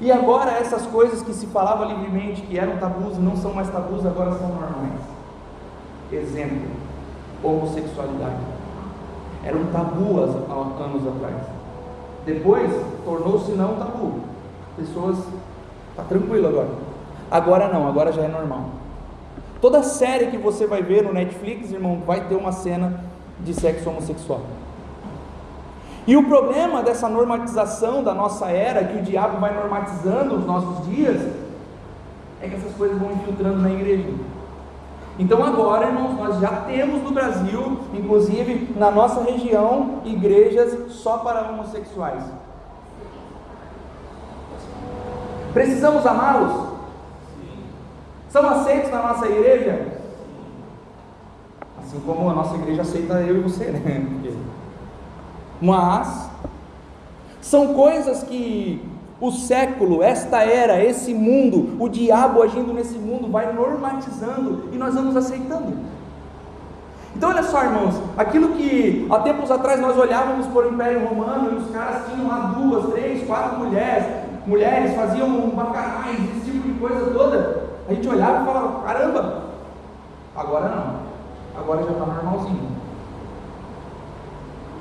[0.00, 4.04] E agora essas coisas que se falava livremente, que eram tabus, não são mais tabus,
[4.04, 5.00] agora são normais.
[6.12, 6.70] Exemplo:
[7.42, 8.36] homossexualidade.
[9.44, 11.46] Era um tabu há anos atrás.
[12.24, 12.70] Depois
[13.04, 14.20] tornou-se não tabu.
[14.76, 15.18] Pessoas
[15.96, 16.68] tá tranquilo agora.
[17.30, 18.70] Agora não, agora já é normal.
[19.60, 23.00] Toda série que você vai ver no Netflix, irmão, vai ter uma cena
[23.40, 24.42] de sexo homossexual.
[26.06, 30.86] E o problema dessa normatização da nossa era, que o diabo vai normatizando os nossos
[30.86, 31.20] dias,
[32.40, 34.08] é que essas coisas vão infiltrando na igreja.
[35.18, 41.50] Então agora, irmãos, nós já temos no Brasil, inclusive na nossa região, igrejas só para
[41.50, 42.22] homossexuais.
[45.56, 46.52] Precisamos amá-los?
[48.28, 49.86] São aceitos na nossa igreja?
[51.78, 54.06] Assim como a nossa igreja aceita eu e você, né?
[55.58, 56.28] Mas
[57.40, 58.86] são coisas que
[59.18, 64.94] o século, esta era, esse mundo, o diabo agindo nesse mundo vai normatizando e nós
[64.94, 65.72] vamos aceitando.
[67.16, 71.54] Então olha só, irmãos, aquilo que há tempos atrás nós olhávamos por Império Romano e
[71.54, 77.10] os caras tinham lá duas, três, quatro mulheres, mulheres faziam bacanais, esse tipo de coisa
[77.12, 79.42] toda, a gente olhava e falava, caramba,
[80.34, 81.06] agora não
[81.58, 82.68] agora já está normalzinho.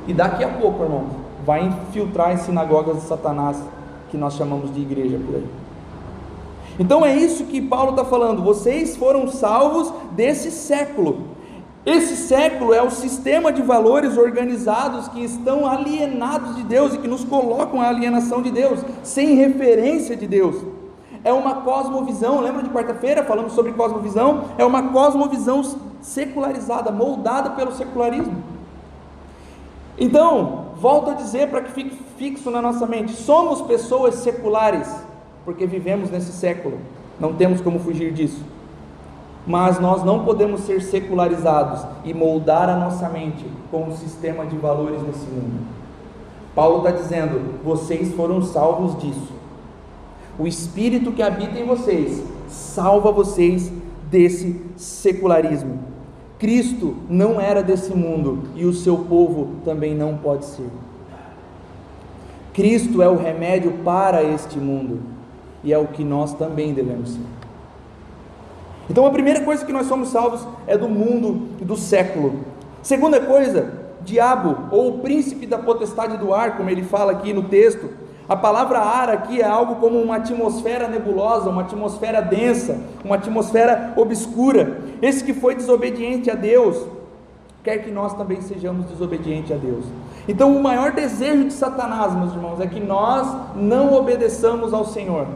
[0.08, 1.06] E daqui a pouco, irmão,
[1.46, 3.62] vai infiltrar em sinagogas de Satanás,
[4.10, 5.48] que nós chamamos de igreja por aí.
[6.78, 8.44] Então é isso que Paulo está falando.
[8.44, 11.35] Vocês foram salvos desse século.
[11.86, 17.08] Esse século é o sistema de valores organizados que estão alienados de Deus e que
[17.08, 20.56] nos colocam a alienação de Deus, sem referência de Deus.
[21.24, 24.46] É uma cosmovisão, lembra de quarta-feira falamos sobre cosmovisão?
[24.58, 25.62] É uma cosmovisão
[26.02, 28.44] secularizada, moldada pelo secularismo.
[29.98, 34.88] Então, volto a dizer para que fique fixo na nossa mente: somos pessoas seculares,
[35.44, 36.80] porque vivemos nesse século,
[37.20, 38.44] não temos como fugir disso.
[39.46, 44.58] Mas nós não podemos ser secularizados e moldar a nossa mente com o sistema de
[44.58, 45.66] valores nesse mundo.
[46.56, 49.34] Paulo está dizendo: vocês foram salvos disso.
[50.40, 53.72] O Espírito que habita em vocês salva vocês
[54.10, 55.80] desse secularismo.
[56.40, 60.70] Cristo não era desse mundo e o seu povo também não pode ser.
[62.54, 65.00] Cristo é o remédio para este mundo
[65.64, 67.45] e é o que nós também devemos ser.
[68.90, 72.42] Então a primeira coisa que nós somos salvos é do mundo e do século.
[72.82, 73.72] Segunda coisa,
[74.02, 77.90] diabo ou o príncipe da potestade do ar, como ele fala aqui no texto,
[78.28, 83.94] a palavra ar aqui é algo como uma atmosfera nebulosa, uma atmosfera densa, uma atmosfera
[83.96, 84.80] obscura.
[85.00, 86.88] Esse que foi desobediente a Deus,
[87.64, 89.86] quer que nós também sejamos desobedientes a Deus.
[90.28, 95.28] Então, o maior desejo de Satanás, meus irmãos, é que nós não obedeçamos ao Senhor.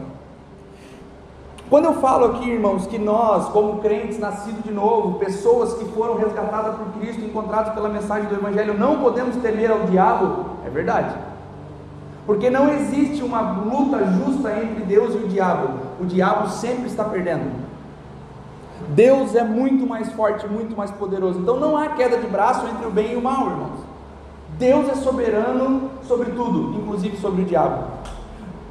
[1.70, 6.16] Quando eu falo aqui, irmãos, que nós, como crentes nascidos de novo, pessoas que foram
[6.16, 11.14] resgatadas por Cristo, encontradas pela mensagem do Evangelho, não podemos temer ao diabo, é verdade.
[12.26, 15.68] Porque não existe uma luta justa entre Deus e o diabo.
[16.00, 17.52] O diabo sempre está perdendo.
[18.88, 21.38] Deus é muito mais forte, muito mais poderoso.
[21.38, 23.80] Então não há queda de braço entre o bem e o mal, irmãos.
[24.58, 27.84] Deus é soberano sobre tudo, inclusive sobre o diabo.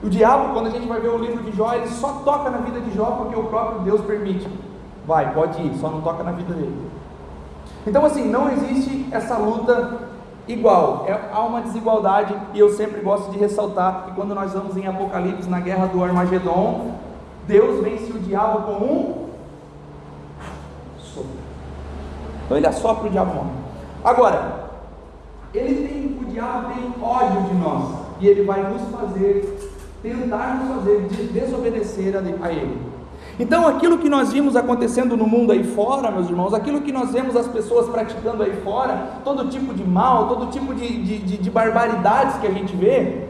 [0.01, 2.59] O diabo, quando a gente vai ver o livro de Jó, ele só toca na
[2.59, 4.47] vida de Jó porque o próprio Deus permite.
[5.05, 6.89] Vai, pode ir, só não toca na vida dele.
[7.85, 10.09] Então, assim, não existe essa luta
[10.47, 14.75] igual, é, há uma desigualdade, e eu sempre gosto de ressaltar que quando nós vamos
[14.75, 16.95] em Apocalipse, na guerra do Armagedon,
[17.47, 19.29] Deus vence o diabo com um
[20.97, 21.29] sopro.
[22.45, 23.45] Então ele assopra o diabo.
[24.03, 24.69] Agora,
[25.53, 29.68] ele tem, o diabo tem ódio de nós, e ele vai nos fazer
[30.01, 32.77] tentar nos fazer desobedecer a Ele.
[33.39, 37.11] Então, aquilo que nós vimos acontecendo no mundo aí fora, meus irmãos, aquilo que nós
[37.11, 41.37] vemos as pessoas praticando aí fora, todo tipo de mal, todo tipo de, de, de,
[41.37, 43.29] de barbaridades que a gente vê,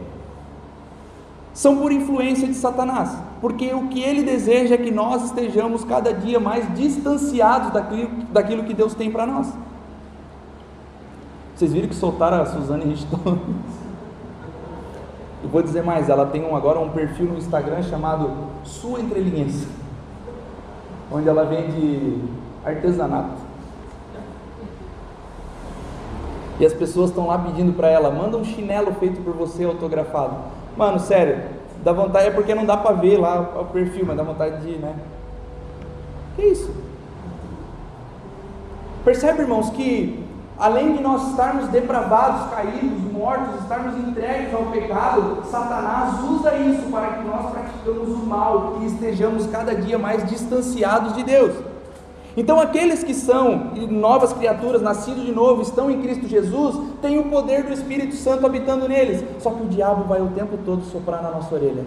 [1.54, 6.12] são por influência de Satanás, porque o que ele deseja é que nós estejamos cada
[6.12, 9.52] dia mais distanciados daquilo, daquilo que Deus tem para nós.
[11.54, 13.38] Vocês viram que soltaram a Suzane Richthofen?
[15.50, 18.30] Vou dizer mais, ela tem um, agora um perfil no Instagram chamado
[18.62, 19.66] Sua Entrelinhas,
[21.10, 22.22] onde ela vende
[22.64, 23.50] artesanato.
[26.60, 30.36] E as pessoas estão lá pedindo para ela, manda um chinelo feito por você autografado.
[30.76, 31.42] Mano, sério,
[31.82, 34.78] dá vontade, é porque não dá para ver lá o perfil, mas dá vontade de,
[34.78, 34.94] né?
[36.36, 36.70] Que isso?
[39.04, 40.19] Percebe, irmãos, que
[40.60, 47.14] além de nós estarmos depravados, caídos, mortos, estarmos entregues ao pecado, Satanás usa isso para
[47.14, 51.54] que nós praticamos o mal e estejamos cada dia mais distanciados de Deus.
[52.36, 57.24] Então, aqueles que são novas criaturas, nascidos de novo, estão em Cristo Jesus, têm o
[57.24, 59.24] poder do Espírito Santo habitando neles.
[59.40, 61.84] Só que o diabo vai o tempo todo soprar na nossa orelha,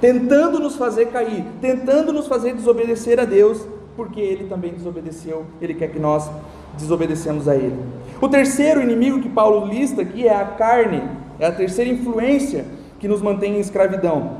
[0.00, 3.64] tentando nos fazer cair, tentando nos fazer desobedecer a Deus
[4.00, 6.30] porque ele também desobedeceu, ele quer que nós
[6.78, 7.78] desobedecemos a ele.
[8.18, 11.02] O terceiro inimigo que Paulo lista aqui é a carne,
[11.38, 12.64] é a terceira influência
[12.98, 14.38] que nos mantém em escravidão.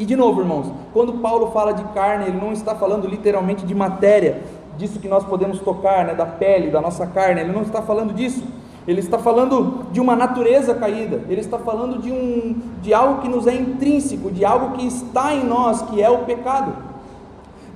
[0.00, 3.72] E de novo, irmãos, quando Paulo fala de carne, ele não está falando literalmente de
[3.72, 4.42] matéria,
[4.76, 8.12] disso que nós podemos tocar, né, da pele, da nossa carne, ele não está falando
[8.12, 8.42] disso.
[8.84, 13.28] Ele está falando de uma natureza caída, ele está falando de, um, de algo que
[13.28, 16.85] nos é intrínseco, de algo que está em nós, que é o pecado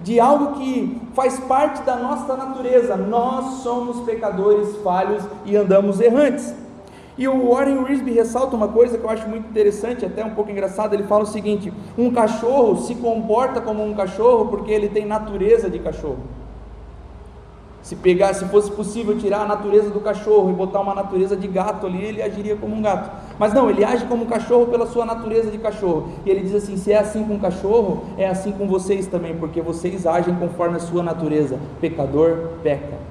[0.03, 2.97] de algo que faz parte da nossa natureza.
[2.97, 6.55] Nós somos pecadores falhos e andamos errantes.
[7.19, 10.51] E o Warren Risby ressalta uma coisa que eu acho muito interessante, até um pouco
[10.51, 10.95] engraçado.
[10.95, 15.69] Ele fala o seguinte: um cachorro se comporta como um cachorro porque ele tem natureza
[15.69, 16.21] de cachorro.
[17.83, 21.49] Se pegar, se fosse possível tirar a natureza do cachorro e botar uma natureza de
[21.49, 23.11] gato ali, ele agiria como um gato.
[23.38, 26.12] Mas não, ele age como um cachorro pela sua natureza de cachorro.
[26.27, 29.35] E ele diz assim: se é assim com o cachorro, é assim com vocês também,
[29.37, 31.59] porque vocês agem conforme a sua natureza.
[31.81, 33.11] Pecador peca.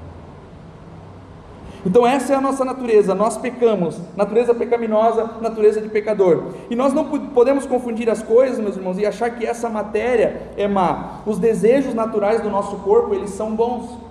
[1.84, 6.44] Então essa é a nossa natureza, nós pecamos, natureza pecaminosa, natureza de pecador.
[6.68, 10.68] E nós não podemos confundir as coisas, meus irmãos, e achar que essa matéria é
[10.68, 11.20] má.
[11.24, 14.09] Os desejos naturais do nosso corpo, eles são bons.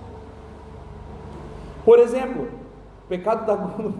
[1.90, 2.42] Por exemplo,
[3.04, 3.92] o pecado da gula,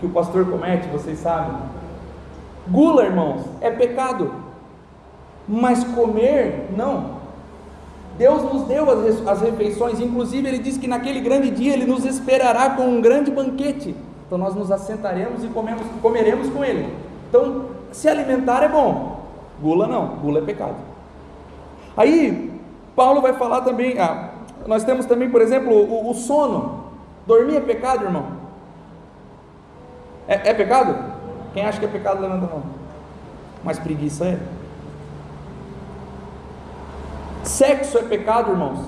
[0.00, 1.56] que o pastor comete, vocês sabem.
[2.66, 4.32] Gula, irmãos, é pecado,
[5.46, 7.20] mas comer, não.
[8.18, 8.86] Deus nos deu
[9.30, 13.30] as, refeições, inclusive Ele diz que naquele grande dia Ele nos esperará com um grande
[13.30, 13.94] banquete.
[14.26, 16.92] Então nós nos assentaremos e comemos, comeremos com Ele.
[17.28, 19.20] Então, se alimentar é bom,
[19.62, 20.74] gula não, gula é pecado.
[21.96, 22.50] Aí,
[22.96, 24.29] Paulo vai falar também, ah,
[24.66, 26.90] nós temos também, por exemplo, o, o sono.
[27.26, 28.26] Dormir é pecado, irmão?
[30.26, 30.96] É, é pecado?
[31.52, 32.62] Quem acha que é pecado, levanta a mão.
[33.64, 34.38] Mas preguiça é.
[37.42, 38.78] Sexo é pecado, irmãos?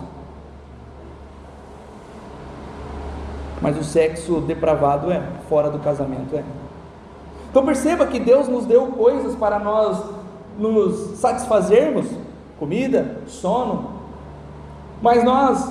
[3.61, 6.45] Mas o sexo depravado é, fora do casamento é.
[7.51, 10.03] Então perceba que Deus nos deu coisas para nós
[10.59, 12.07] nos satisfazermos:
[12.59, 14.02] comida, sono,
[15.03, 15.69] mas nós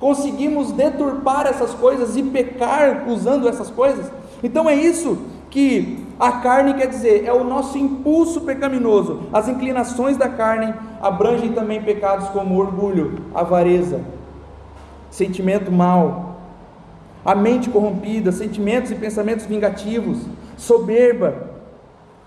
[0.00, 4.10] conseguimos deturpar essas coisas e pecar usando essas coisas.
[4.42, 5.18] Então é isso
[5.50, 9.20] que a carne quer dizer, é o nosso impulso pecaminoso.
[9.32, 14.00] As inclinações da carne abrangem também pecados como orgulho, avareza,
[15.10, 16.36] sentimento mau,
[17.24, 20.18] a mente corrompida, sentimentos e pensamentos vingativos,
[20.56, 21.53] soberba,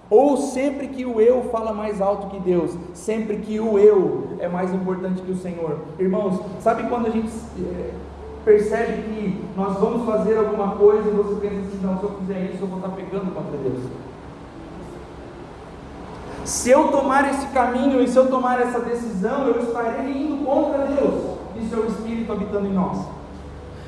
[0.10, 4.48] Ou sempre que o eu fala mais alto que Deus, sempre que o eu é
[4.48, 5.80] mais importante que o Senhor.
[6.00, 7.92] Irmãos, sabe quando a gente é,
[8.46, 12.52] percebe que nós vamos fazer alguma coisa e você pensa assim, não, se eu fizer
[12.54, 13.80] isso eu vou estar pegando contra Deus.
[16.46, 20.86] Se eu tomar esse caminho e se eu tomar essa decisão, eu estarei indo contra
[20.86, 23.17] Deus e seu Espírito habitando em nós.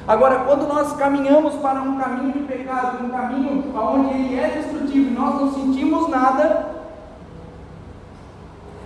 [0.10, 5.08] Agora, quando nós caminhamos para um caminho de pecado, um caminho onde ele é destrutivo
[5.08, 6.65] e nós não sentimos nada,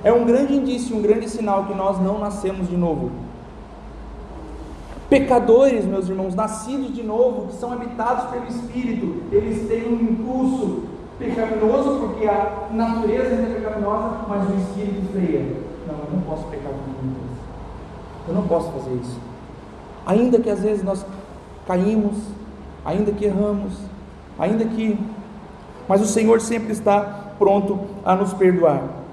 [0.04, 3.10] é um grande indício, um grande sinal que nós não nascemos de novo.
[5.10, 10.84] Pecadores, meus irmãos, nascidos de novo, que são habitados pelo Espírito, eles têm um impulso
[11.18, 15.56] pecaminoso, porque a natureza é pecaminosa, mas o Espírito freia.
[15.88, 17.38] Não, eu não posso pecar com Deus.
[18.28, 19.33] Eu não posso fazer isso.
[20.06, 21.06] Ainda que às vezes nós
[21.66, 22.18] caímos,
[22.84, 23.74] ainda que erramos,
[24.38, 24.98] ainda que.
[25.88, 29.04] Mas o Senhor sempre está pronto a nos perdoar.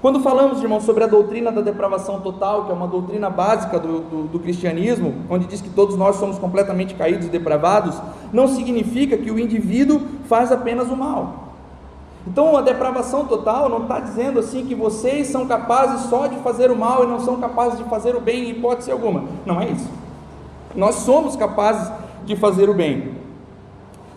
[0.00, 4.00] Quando falamos, irmãos, sobre a doutrina da depravação total, que é uma doutrina básica do,
[4.00, 8.00] do, do, cristianismo, onde diz que todos nós somos completamente caídos e depravados,
[8.32, 11.49] não significa que o indivíduo faz apenas o mal.
[12.26, 16.70] Então a depravação total não está dizendo assim que vocês são capazes só de fazer
[16.70, 19.24] o mal e não são capazes de fazer o bem em hipótese alguma.
[19.46, 19.88] Não é isso.
[20.74, 21.90] Nós somos capazes
[22.24, 23.14] de fazer o bem.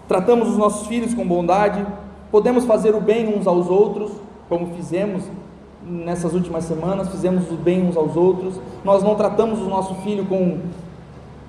[0.08, 1.86] Tratamos os nossos filhos com bondade,
[2.30, 4.12] podemos fazer o bem uns aos outros,
[4.50, 5.24] como fizemos
[5.86, 8.60] nessas últimas semanas, fizemos o bem uns aos outros.
[8.84, 10.60] Nós não tratamos o nosso filho com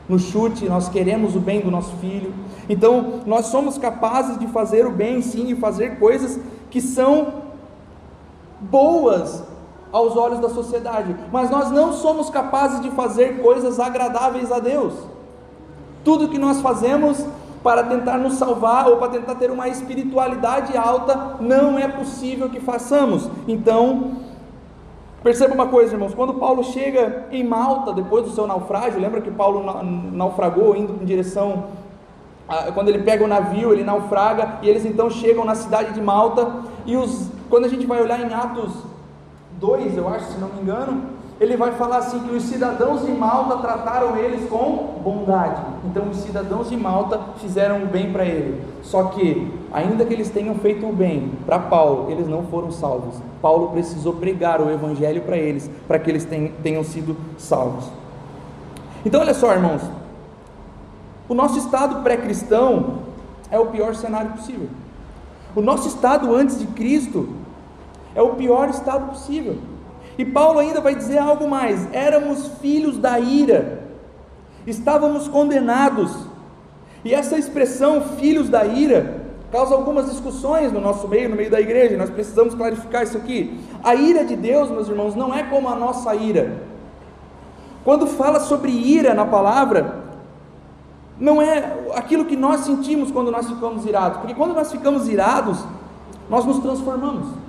[0.08, 2.32] no chute, nós queremos o bem do nosso filho.
[2.68, 6.38] Então, nós somos capazes de fazer o bem, sim, e fazer coisas
[6.70, 7.44] que são
[8.60, 9.42] boas
[9.92, 14.92] aos olhos da sociedade, mas nós não somos capazes de fazer coisas agradáveis a Deus.
[16.02, 17.24] Tudo que nós fazemos
[17.62, 22.60] para tentar nos salvar ou para tentar ter uma espiritualidade alta, não é possível que
[22.60, 23.30] façamos.
[23.46, 24.16] Então,
[25.24, 29.30] Perceba uma coisa, irmãos, quando Paulo chega em Malta, depois do seu naufrágio, lembra que
[29.30, 29.64] Paulo
[30.12, 31.68] naufragou indo em direção,
[32.46, 36.02] a, quando ele pega o navio, ele naufraga, e eles então chegam na cidade de
[36.02, 38.70] Malta, e os, quando a gente vai olhar em Atos
[39.58, 43.10] 2, eu acho, se não me engano, ele vai falar assim que os cidadãos de
[43.10, 45.60] Malta trataram eles com bondade.
[45.84, 48.62] Então os cidadãos de Malta fizeram o bem para ele.
[48.82, 53.16] Só que, ainda que eles tenham feito o bem para Paulo, eles não foram salvos.
[53.42, 56.26] Paulo precisou pregar o evangelho para eles, para que eles
[56.62, 57.90] tenham sido salvos.
[59.04, 59.82] Então olha só, irmãos.
[61.28, 62.98] O nosso estado pré-cristão
[63.50, 64.68] é o pior cenário possível.
[65.56, 67.28] O nosso estado antes de Cristo
[68.14, 69.58] é o pior estado possível.
[70.16, 73.82] E Paulo ainda vai dizer algo mais: éramos filhos da ira,
[74.66, 76.12] estávamos condenados.
[77.04, 81.60] E essa expressão, filhos da ira, causa algumas discussões no nosso meio, no meio da
[81.60, 83.60] igreja, nós precisamos clarificar isso aqui.
[83.82, 86.62] A ira de Deus, meus irmãos, não é como a nossa ira.
[87.84, 90.02] Quando fala sobre ira na palavra,
[91.20, 95.62] não é aquilo que nós sentimos quando nós ficamos irados, porque quando nós ficamos irados,
[96.28, 97.43] nós nos transformamos.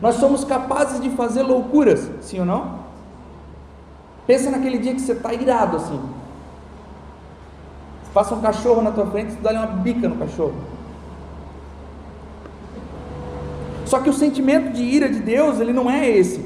[0.00, 2.80] Nós somos capazes de fazer loucuras, sim ou não?
[4.26, 6.00] Pensa naquele dia que você está irado assim.
[8.12, 10.54] Passa um cachorro na tua frente e dá uma bica no cachorro.
[13.86, 16.44] Só que o sentimento de ira de Deus, ele não é esse.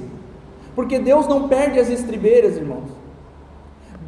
[0.74, 2.90] Porque Deus não perde as estribeiras, irmãos.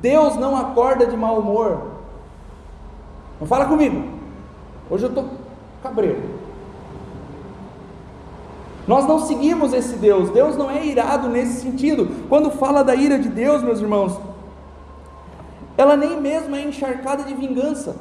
[0.00, 1.90] Deus não acorda de mau humor.
[3.40, 4.04] Não fala comigo.
[4.88, 5.28] Hoje eu estou
[5.82, 6.39] cabreiro.
[8.90, 12.08] Nós não seguimos esse Deus, Deus não é irado nesse sentido.
[12.28, 14.18] Quando fala da ira de Deus, meus irmãos,
[15.78, 17.94] ela nem mesmo é encharcada de vingança.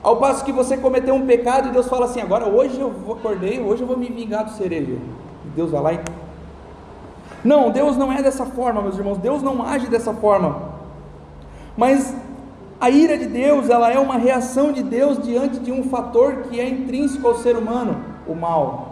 [0.00, 3.60] Ao passo que você cometeu um pecado e Deus fala assim: agora hoje eu acordei,
[3.60, 4.64] hoje eu vou me vingar do.
[4.64, 5.00] E
[5.56, 6.00] Deus vai lá e.
[7.44, 10.70] Não, Deus não é dessa forma, meus irmãos, Deus não age dessa forma.
[11.76, 12.14] Mas
[12.80, 16.60] a ira de Deus, ela é uma reação de Deus diante de um fator que
[16.60, 18.89] é intrínseco ao ser humano, o mal.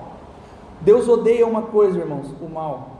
[0.81, 2.99] Deus odeia uma coisa, irmãos: o mal.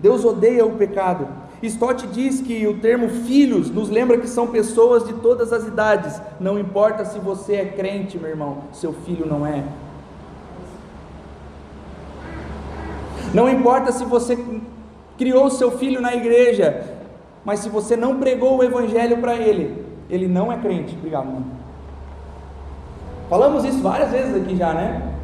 [0.00, 1.26] Deus odeia o pecado.
[1.62, 6.20] Stott diz que o termo filhos nos lembra que são pessoas de todas as idades.
[6.38, 9.64] Não importa se você é crente, meu irmão, seu filho não é.
[13.32, 14.38] Não importa se você
[15.16, 16.84] criou seu filho na igreja,
[17.44, 20.94] mas se você não pregou o evangelho para ele, ele não é crente.
[20.94, 21.46] Obrigado, mano.
[23.28, 25.15] Falamos isso várias vezes aqui já, né?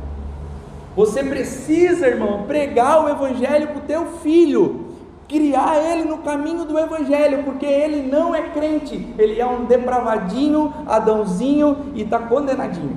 [0.95, 4.87] Você precisa, irmão, pregar o Evangelho para o teu filho,
[5.27, 10.73] criar ele no caminho do Evangelho, porque ele não é crente, ele é um depravadinho,
[10.87, 12.97] Adãozinho e está condenadinho.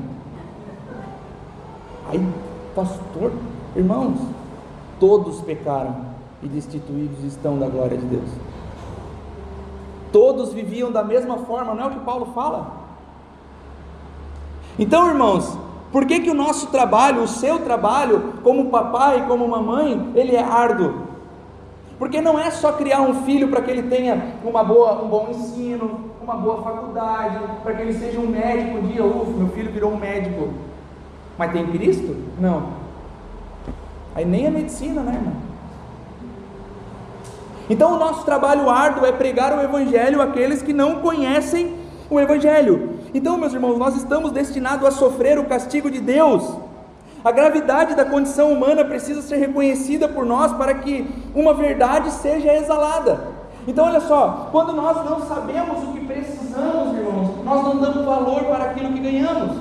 [2.10, 2.20] Aí
[2.76, 3.32] Pastor,
[3.74, 4.18] irmãos,
[5.00, 5.96] todos pecaram
[6.44, 8.30] e destituídos estão da glória de Deus.
[10.12, 12.86] Todos viviam da mesma forma, não é o que Paulo fala?
[14.78, 15.58] Então, irmãos,
[15.96, 20.44] por que, que o nosso trabalho, o seu trabalho, como papai, como mamãe, ele é
[20.44, 21.04] árduo?
[21.98, 25.30] Porque não é só criar um filho para que ele tenha uma boa, um bom
[25.30, 29.72] ensino, uma boa faculdade, para que ele seja um médico um dia, ufa, meu filho
[29.72, 30.50] virou um médico.
[31.38, 32.14] Mas tem Cristo?
[32.42, 32.72] Não.
[34.14, 35.36] Aí nem a medicina, né, irmão?
[37.70, 41.74] Então o nosso trabalho árduo é pregar o Evangelho àqueles que não conhecem
[42.10, 43.00] o Evangelho.
[43.16, 46.54] Então, meus irmãos, nós estamos destinados a sofrer o castigo de Deus.
[47.24, 52.54] A gravidade da condição humana precisa ser reconhecida por nós para que uma verdade seja
[52.54, 53.22] exalada.
[53.66, 58.44] Então, olha só, quando nós não sabemos o que precisamos, irmãos, nós não damos valor
[58.44, 59.60] para aquilo que ganhamos.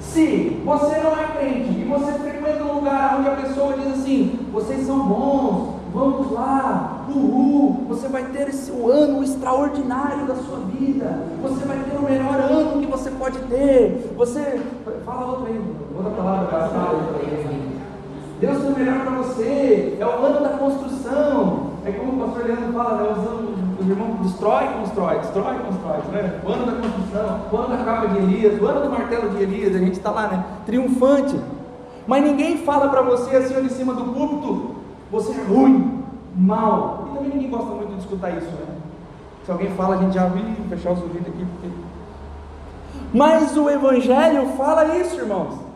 [0.00, 4.46] Se você não é crente e você frequenta um lugar onde a pessoa diz assim:
[4.52, 10.58] vocês são bons, vamos lá, uhul, você vai ter esse o ano extraordinário da sua
[10.58, 14.60] vida, você vai ter o melhor ano que você pode ter, você,
[15.06, 15.60] fala outra aí,
[15.96, 16.66] outra palavra para
[18.38, 22.44] Deus tem o melhor para você, é o ano da construção, é como o pastor
[22.44, 26.40] Leandro fala, né, os anos, os irmãos destrói, constrói, destrói, constrói, né?
[26.44, 29.42] o ano da construção, o ano da capa de Elias, o ano do martelo de
[29.42, 31.40] Elias, a gente está lá, né, triunfante,
[32.06, 34.76] mas ninguém fala para você assim ali em cima do púlpito,
[35.10, 36.04] você é ruim,
[36.34, 37.08] mal.
[37.10, 38.76] E também ninguém gosta muito de escutar isso, né?
[39.44, 41.46] Se alguém fala, a gente já vai fechar os ouvidos aqui.
[41.60, 41.68] Porque...
[43.14, 45.66] Mas o Evangelho fala isso, irmãos.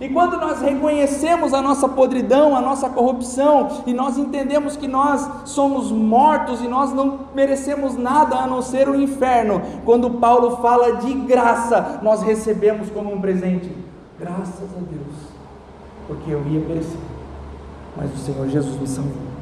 [0.00, 5.28] E quando nós reconhecemos a nossa podridão, a nossa corrupção, e nós entendemos que nós
[5.44, 10.96] somos mortos e nós não merecemos nada a não ser o inferno, quando Paulo fala
[10.96, 13.70] de graça, nós recebemos como um presente.
[14.18, 15.16] Graças a Deus,
[16.08, 16.98] porque eu ia perecer
[17.96, 19.32] mas o Senhor Jesus me salvou.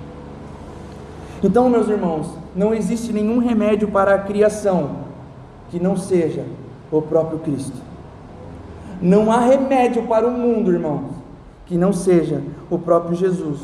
[1.42, 4.96] Então, meus irmãos, não existe nenhum remédio para a criação
[5.70, 6.44] que não seja
[6.90, 7.78] o próprio Cristo.
[9.01, 11.12] Não há remédio para o mundo, irmãos,
[11.64, 13.61] que não seja o próprio Jesus.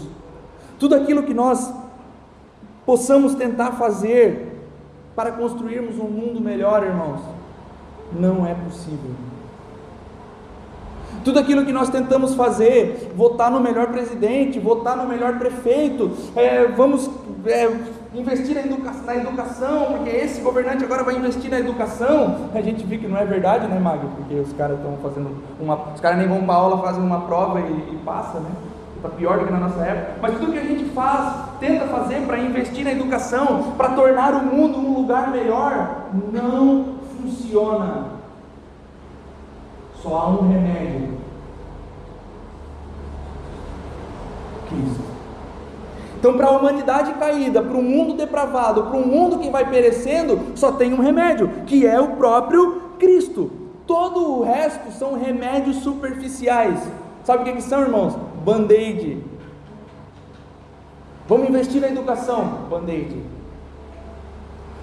[0.78, 1.72] Tudo aquilo que nós
[2.87, 4.57] possamos tentar fazer
[5.14, 7.20] para construirmos um mundo melhor, irmãos,
[8.12, 9.11] não é possível.
[11.27, 16.68] Tudo aquilo que nós tentamos fazer, votar no melhor presidente, votar no melhor prefeito, é,
[16.68, 17.11] vamos
[17.47, 17.68] é,
[18.14, 22.49] investir na, educa na, educação, porque esse governante agora vai investir na educação.
[22.55, 24.09] A gente vê que não é verdade, né, Magno?
[24.14, 25.74] Porque os caras estão fazendo uma.
[25.93, 28.51] Os caras nem vão para aula, fazem uma prova e, e passa, né?
[28.95, 30.12] Está pior do que na nossa época.
[30.22, 34.45] Mas tudo que a gente faz, tenta fazer para investir na educação, para tornar o
[34.45, 38.15] mundo um lugar melhor, não funciona.
[40.03, 41.16] Só há um remédio
[44.68, 45.16] Cristo.
[46.18, 50.40] Então, para a humanidade caída, para o mundo depravado, para um mundo que vai perecendo,
[50.57, 53.51] só tem um remédio, que é o próprio Cristo.
[53.86, 56.80] Todo o resto são remédios superficiais.
[57.22, 58.16] Sabe o que, que são, irmãos?
[58.44, 59.22] Band-aid.
[61.28, 62.44] Vamos investir na educação?
[62.70, 63.22] Band-aid.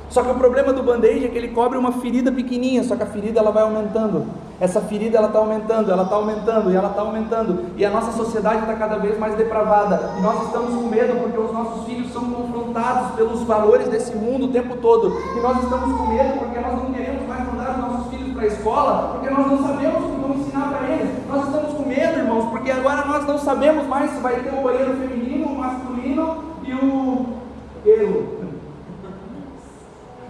[0.10, 3.04] Só que o problema do band-aid é que ele cobre uma ferida pequenininha, só que
[3.04, 4.28] a ferida ela vai aumentando.
[4.60, 7.66] Essa ferida ela está aumentando, ela está aumentando e ela está aumentando.
[7.76, 10.12] E a nossa sociedade está cada vez mais depravada.
[10.18, 14.46] E nós estamos com medo porque os nossos filhos são confrontados pelos valores desse mundo
[14.46, 15.12] o tempo todo.
[15.36, 18.44] E nós estamos com medo porque nós não queremos mais mandar os nossos filhos para
[18.44, 21.28] a escola, porque nós não sabemos o que vamos ensinar para eles.
[21.28, 24.62] Nós estamos com medo, irmãos, porque agora nós não sabemos mais se vai ter o
[24.62, 27.44] banheiro feminino, o masculino e o.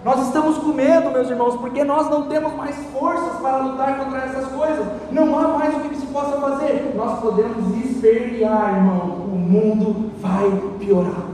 [0.04, 4.18] Nós estamos com medo, meus irmãos, porque nós não temos mais forças para lutar contra
[4.18, 4.86] essas coisas.
[5.10, 6.92] Não há mais o que se possa fazer.
[6.94, 9.24] Nós podemos espernear, irmão.
[9.32, 11.24] O mundo vai piorar.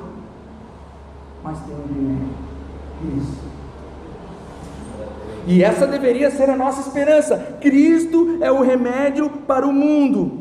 [1.43, 2.29] Mas tem um remédio.
[3.17, 3.51] Isso.
[5.47, 7.57] E essa deveria ser a nossa esperança.
[7.61, 10.40] Cristo é o remédio para o mundo.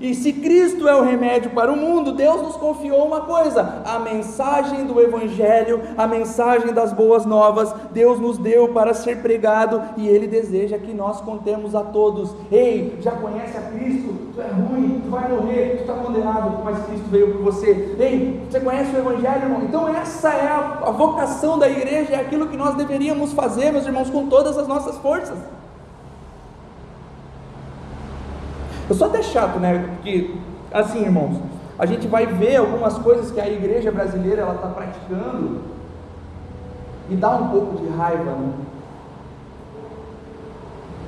[0.00, 3.98] E se Cristo é o remédio para o mundo, Deus nos confiou uma coisa: a
[3.98, 10.08] mensagem do Evangelho, a mensagem das boas novas, Deus nos deu para ser pregado e
[10.08, 14.14] Ele deseja que nós contemos a todos: ei, já conhece a Cristo?
[14.34, 17.94] Tu é ruim, tu vai morrer, tu está condenado, mas Cristo veio por você.
[17.98, 19.62] Ei, você conhece o Evangelho, irmão?
[19.62, 23.84] Então, essa é a, a vocação da igreja, é aquilo que nós deveríamos fazer, meus
[23.86, 25.36] irmãos, com todas as nossas forças.
[28.90, 29.88] Eu sou até chato, né?
[29.94, 30.34] Porque,
[30.72, 31.36] assim, irmãos,
[31.78, 35.60] a gente vai ver algumas coisas que a igreja brasileira ela está praticando
[37.08, 38.52] e dá um pouco de raiva, né?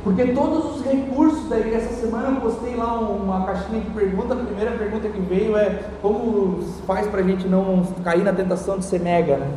[0.04, 4.34] Porque todos os recursos da igreja, essa semana eu postei lá uma caixinha de pergunta,
[4.34, 8.78] a primeira pergunta que veio é como faz para a gente não cair na tentação
[8.78, 9.50] de ser mega, né?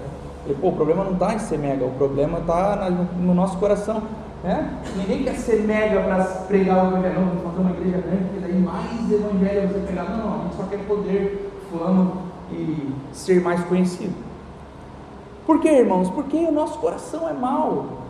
[0.60, 4.02] Pô, o problema não está em ser mega, o problema está no nosso coração.
[4.46, 4.70] Né?
[4.96, 8.40] Ninguém quer ser mega para pregar o evangelho, não, vamos fazer uma igreja grande, porque
[8.42, 10.04] daí mais evangelho você pegar.
[10.04, 12.12] Não, não, a gente só quer poder, fama
[12.52, 14.14] e ser mais conhecido.
[15.48, 16.12] Por quê, irmãos?
[16.12, 18.04] Porque o nosso coração é mau.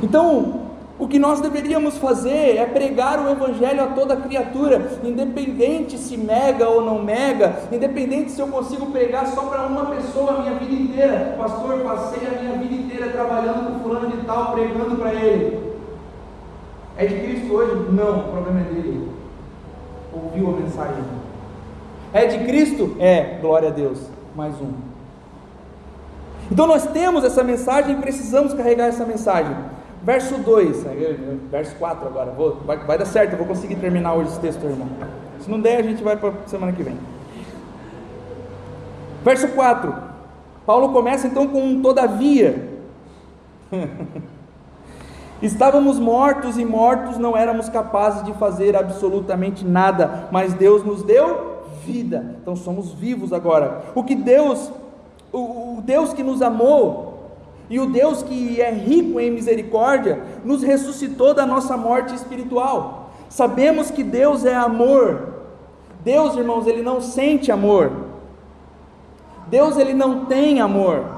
[0.00, 6.16] Então, o que nós deveríamos fazer é pregar o Evangelho a toda criatura, independente se
[6.16, 10.54] mega ou não mega, independente se eu consigo pregar só para uma pessoa a minha
[10.54, 11.36] vida inteira.
[11.38, 12.67] Pastor, passei a minha vida
[12.98, 15.72] inteira trabalhando com fulano de tal, pregando para ele.
[16.96, 17.90] É de Cristo hoje?
[17.92, 19.08] Não, o problema é dele.
[20.12, 21.04] Ouviu a mensagem?
[22.12, 22.96] É de Cristo?
[22.98, 24.00] É, glória a Deus.
[24.34, 24.72] Mais um.
[26.50, 29.54] Então nós temos essa mensagem e precisamos carregar essa mensagem.
[30.02, 30.84] Verso 2,
[31.50, 34.64] verso 4 agora, vou, vai, vai dar certo, eu vou conseguir terminar hoje esse texto,
[34.64, 34.88] irmão.
[35.40, 36.96] Se não der, a gente vai para semana que vem.
[39.24, 39.92] Verso 4,
[40.64, 42.77] Paulo começa então com um todavia.
[45.42, 51.58] Estávamos mortos e mortos não éramos capazes de fazer absolutamente nada, mas Deus nos deu
[51.84, 53.84] vida, então somos vivos agora.
[53.94, 54.70] O que Deus,
[55.32, 57.08] o, o Deus que nos amou,
[57.70, 63.10] e o Deus que é rico em misericórdia nos ressuscitou da nossa morte espiritual.
[63.28, 65.34] Sabemos que Deus é amor.
[66.02, 67.92] Deus, irmãos, ele não sente amor.
[69.48, 71.17] Deus ele não tem amor.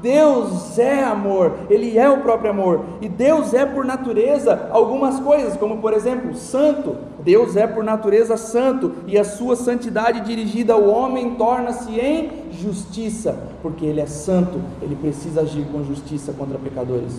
[0.00, 5.56] Deus é amor, Ele é o próprio amor, e Deus é por natureza algumas coisas,
[5.56, 6.96] como por exemplo, santo.
[7.20, 13.36] Deus é por natureza santo, e a sua santidade dirigida ao homem torna-se em justiça,
[13.62, 17.14] porque Ele é santo, Ele precisa agir com justiça contra pecadores.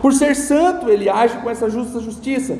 [0.00, 2.58] Por ser santo, Ele age com essa justa justiça.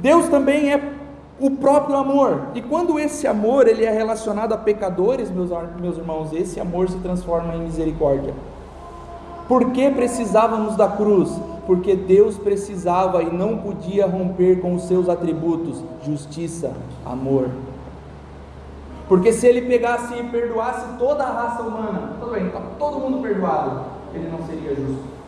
[0.00, 0.99] Deus também é
[1.40, 2.48] o próprio amor.
[2.54, 6.98] E quando esse amor ele é relacionado a pecadores, meus, meus irmãos, esse amor se
[6.98, 8.34] transforma em misericórdia.
[9.48, 11.30] Por que precisávamos da cruz?
[11.66, 16.72] Porque Deus precisava e não podia romper com os seus atributos: justiça,
[17.04, 17.48] amor.
[19.08, 23.20] Porque se ele pegasse e perdoasse toda a raça humana, tudo bem, está todo mundo
[23.20, 23.80] perdoado,
[24.14, 25.19] ele não seria justo.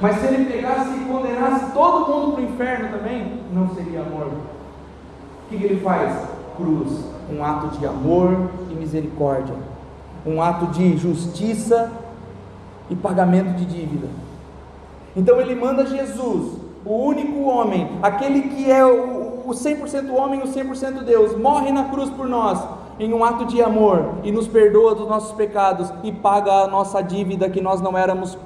[0.00, 4.28] Mas se ele pegasse e condenasse todo mundo para o inferno também, não seria amor.
[4.28, 6.12] O que, que ele faz?
[6.56, 9.54] Cruz, um ato de amor e misericórdia,
[10.26, 11.90] um ato de justiça
[12.88, 14.08] e pagamento de dívida.
[15.14, 20.42] Então ele manda Jesus, o único homem, aquele que é o, o 100% homem e
[20.44, 22.62] o 100% Deus, morre na cruz por nós,
[22.98, 27.02] em um ato de amor, e nos perdoa dos nossos pecados e paga a nossa
[27.02, 28.36] dívida que nós não éramos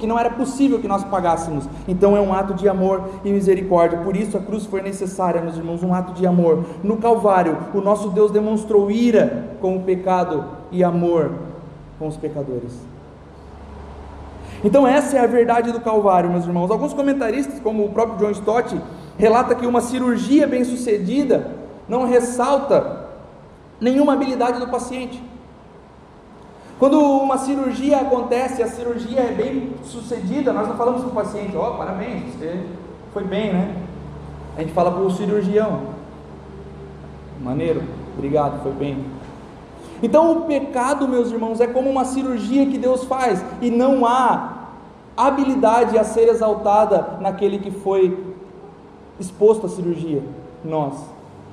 [0.00, 1.68] que não era possível que nós pagássemos.
[1.86, 3.98] Então é um ato de amor e misericórdia.
[3.98, 6.64] Por isso a cruz foi necessária, meus irmãos, um ato de amor.
[6.82, 11.30] No Calvário, o nosso Deus demonstrou ira com o pecado e amor
[11.98, 12.72] com os pecadores.
[14.64, 16.70] Então essa é a verdade do Calvário, meus irmãos.
[16.70, 18.76] Alguns comentaristas, como o próprio John Stott,
[19.16, 21.52] relata que uma cirurgia bem-sucedida
[21.88, 23.04] não ressalta
[23.80, 25.22] nenhuma habilidade do paciente.
[26.84, 31.56] Quando uma cirurgia acontece, a cirurgia é bem sucedida, nós não falamos para o paciente,
[31.56, 32.62] ó, oh, parabéns, você
[33.10, 33.74] foi bem, né?
[34.54, 35.80] A gente fala para o cirurgião,
[37.40, 37.82] maneiro,
[38.14, 39.02] obrigado, foi bem.
[40.02, 44.66] Então o pecado, meus irmãos, é como uma cirurgia que Deus faz, e não há
[45.16, 48.22] habilidade a ser exaltada naquele que foi
[49.18, 50.22] exposto à cirurgia,
[50.62, 50.92] nós.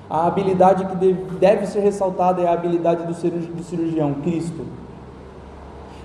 [0.10, 4.81] A habilidade que deve ser ressaltada é a habilidade do cirurgião, Cristo.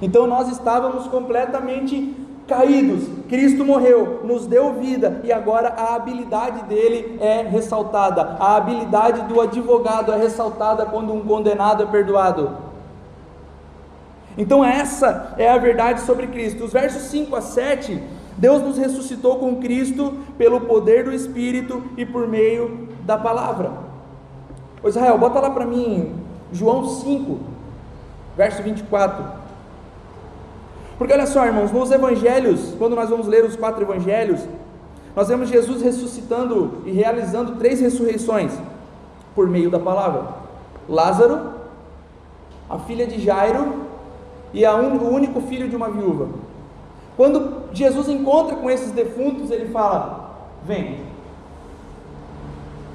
[0.00, 2.14] Então nós estávamos completamente
[2.46, 3.08] caídos.
[3.28, 8.36] Cristo morreu, nos deu vida e agora a habilidade dele é ressaltada.
[8.38, 12.56] A habilidade do advogado é ressaltada quando um condenado é perdoado.
[14.38, 16.64] Então essa é a verdade sobre Cristo.
[16.64, 18.02] Os versos 5 a 7,
[18.36, 23.72] Deus nos ressuscitou com Cristo pelo poder do Espírito e por meio da palavra.
[24.82, 26.14] Ô Israel, bota lá para mim
[26.52, 27.40] João 5,
[28.36, 29.45] verso 24.
[30.98, 34.40] Porque olha só, irmãos, nos evangelhos, quando nós vamos ler os quatro evangelhos,
[35.14, 38.52] nós vemos Jesus ressuscitando e realizando três ressurreições
[39.34, 40.28] por meio da palavra:
[40.88, 41.50] Lázaro,
[42.68, 43.86] a filha de Jairo
[44.52, 46.28] e un, o único filho de uma viúva.
[47.16, 50.34] Quando Jesus encontra com esses defuntos, ele fala:
[50.64, 51.00] Vem.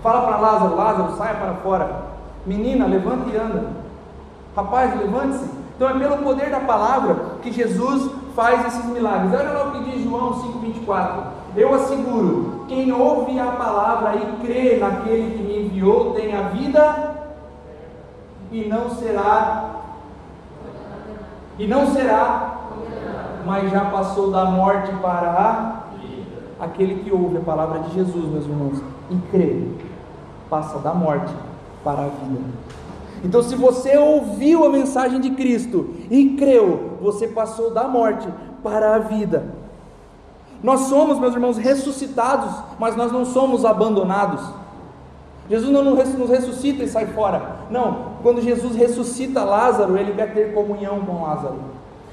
[0.02, 2.04] Fala para Lázaro: Lázaro, saia para fora.
[2.45, 3.70] Menina, levanta e anda.
[4.56, 5.61] Rapaz, levante-se.
[5.82, 9.34] Então é pelo poder da palavra que Jesus faz esses milagres.
[9.34, 11.23] Olha lá o que diz João 5,24.
[11.57, 17.15] Eu asseguro: quem ouve a palavra e crê naquele que me enviou tem a vida
[18.51, 19.71] e não será
[21.57, 22.59] e não será
[23.43, 28.45] mas já passou da morte para a aquele que ouve a palavra de Jesus, meus
[28.45, 29.67] irmãos, e crê,
[30.47, 31.34] passa da morte
[31.84, 32.39] para a vida.
[33.24, 38.28] Então, se você ouviu a mensagem de Cristo e creu, você passou da morte
[38.63, 39.53] para a vida.
[40.63, 44.41] Nós somos, meus irmãos, ressuscitados, mas nós não somos abandonados.
[45.49, 47.57] Jesus não nos ressuscita e sai fora.
[47.69, 51.70] Não, quando Jesus ressuscita Lázaro, ele quer ter comunhão com Lázaro.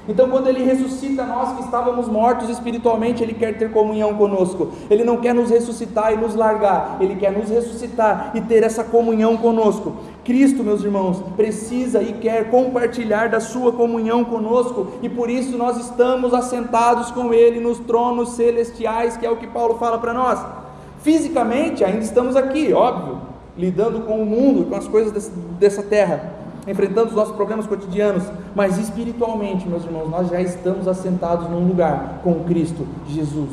[0.09, 4.69] Então, quando Ele ressuscita nós que estávamos mortos espiritualmente, Ele quer ter comunhão conosco.
[4.89, 8.83] Ele não quer nos ressuscitar e nos largar, Ele quer nos ressuscitar e ter essa
[8.83, 9.97] comunhão conosco.
[10.25, 15.77] Cristo, meus irmãos, precisa e quer compartilhar da Sua comunhão conosco, e por isso nós
[15.77, 20.43] estamos assentados com Ele nos tronos celestiais, que é o que Paulo fala para nós.
[21.03, 23.19] Fisicamente, ainda estamos aqui, óbvio,
[23.55, 26.39] lidando com o mundo, com as coisas dessa terra
[26.69, 28.23] enfrentando os nossos problemas cotidianos,
[28.55, 33.49] mas espiritualmente, meus irmãos, nós já estamos assentados num lugar com Cristo Jesus.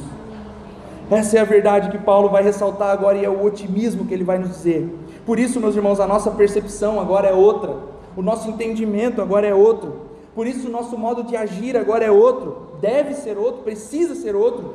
[1.11, 4.25] Essa é a verdade que Paulo vai ressaltar agora e é o otimismo que ele
[4.25, 4.95] vai nos dizer.
[5.25, 7.77] Por isso, meus irmãos, a nossa percepção agora é outra,
[8.15, 9.95] o nosso entendimento agora é outro,
[10.35, 14.37] por isso o nosso modo de agir agora é outro, deve ser outro, precisa ser
[14.37, 14.75] outro.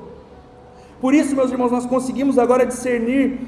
[0.99, 3.39] Por isso, meus irmãos, nós conseguimos agora discernir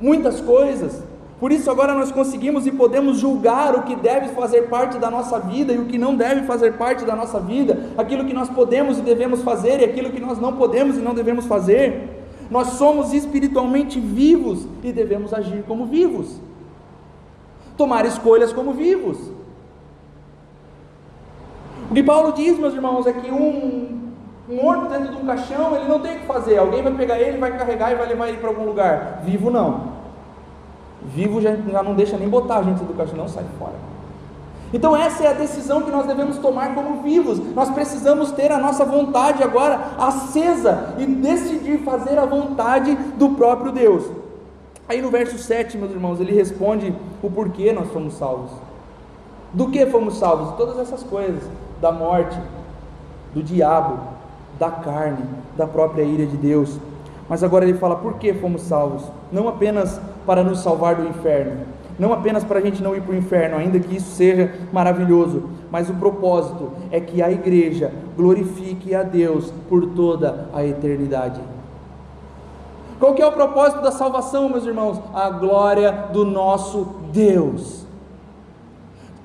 [0.00, 1.02] muitas coisas,
[1.44, 5.38] por isso agora nós conseguimos e podemos julgar o que deve fazer parte da nossa
[5.38, 8.96] vida e o que não deve fazer parte da nossa vida, aquilo que nós podemos
[8.96, 12.24] e devemos fazer e aquilo que nós não podemos e não devemos fazer.
[12.50, 16.40] Nós somos espiritualmente vivos e devemos agir como vivos,
[17.76, 19.18] tomar escolhas como vivos.
[21.90, 24.12] O que Paulo diz, meus irmãos, é que um,
[24.48, 27.36] morto dentro de um caixão, ele não tem o que fazer, alguém vai pegar ele,
[27.36, 29.20] vai carregar e vai levar ele para algum lugar.
[29.26, 29.93] Vivo não.
[31.04, 33.74] Vivo já, já não deixa nem botar a gente do caixão, não sai fora.
[34.72, 37.38] Então essa é a decisão que nós devemos tomar como vivos.
[37.54, 43.70] Nós precisamos ter a nossa vontade agora acesa e decidir fazer a vontade do próprio
[43.70, 44.04] Deus.
[44.88, 48.50] Aí no verso 7, meus irmãos, ele responde o porquê nós fomos salvos.
[49.52, 50.56] Do que fomos salvos?
[50.56, 51.42] Todas essas coisas,
[51.80, 52.36] da morte,
[53.32, 53.98] do diabo,
[54.58, 55.24] da carne,
[55.56, 56.78] da própria ira de Deus.
[57.28, 61.66] Mas agora ele fala por que fomos salvos, não apenas para nos salvar do inferno,
[61.98, 65.50] não apenas para a gente não ir para o inferno, ainda que isso seja maravilhoso,
[65.70, 71.40] mas o propósito é que a igreja glorifique a Deus por toda a eternidade.
[72.98, 75.00] Qual que é o propósito da salvação, meus irmãos?
[75.12, 77.83] A glória do nosso Deus.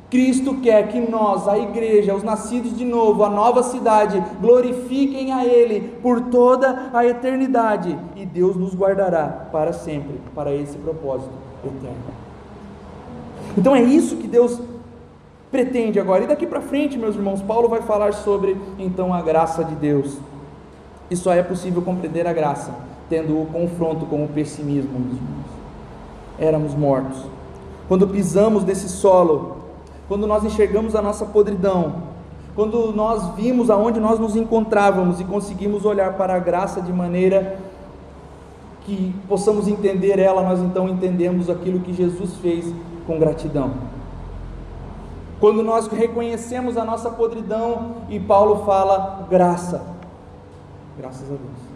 [0.10, 5.46] Cristo quer que nós, a igreja, os nascidos de novo, a nova cidade, glorifiquem a
[5.46, 11.30] Ele por toda a eternidade e Deus nos guardará para sempre, para esse propósito
[11.64, 11.98] eterno.
[13.56, 14.60] Então é isso que Deus
[15.52, 16.24] pretende agora.
[16.24, 20.18] E daqui para frente, meus irmãos, Paulo vai falar sobre então a graça de Deus.
[21.12, 22.72] E só é possível compreender a graça
[23.10, 25.46] tendo o confronto com o pessimismo, meus irmãos.
[26.38, 27.26] Éramos mortos.
[27.88, 29.59] Quando pisamos nesse solo,
[30.10, 32.10] quando nós enxergamos a nossa podridão,
[32.56, 37.60] quando nós vimos aonde nós nos encontrávamos e conseguimos olhar para a graça de maneira
[38.86, 42.66] que possamos entender ela, nós então entendemos aquilo que Jesus fez
[43.06, 43.72] com gratidão.
[45.40, 49.84] Quando nós reconhecemos a nossa podridão e Paulo fala graça,
[50.98, 51.70] graças a Deus.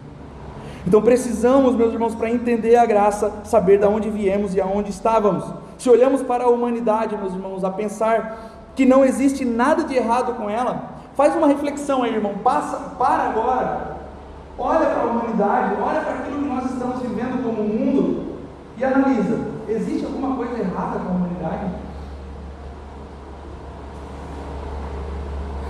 [0.86, 5.44] Então precisamos, meus irmãos, para entender a graça, saber de onde viemos e aonde estávamos.
[5.84, 10.32] Se olhamos para a humanidade, meus irmãos, a pensar que não existe nada de errado
[10.32, 13.96] com ela, faz uma reflexão aí, irmão, passa, para agora,
[14.58, 18.38] olha para a humanidade, olha para aquilo que nós estamos vivendo como mundo
[18.78, 21.70] e analisa: existe alguma coisa errada com a humanidade?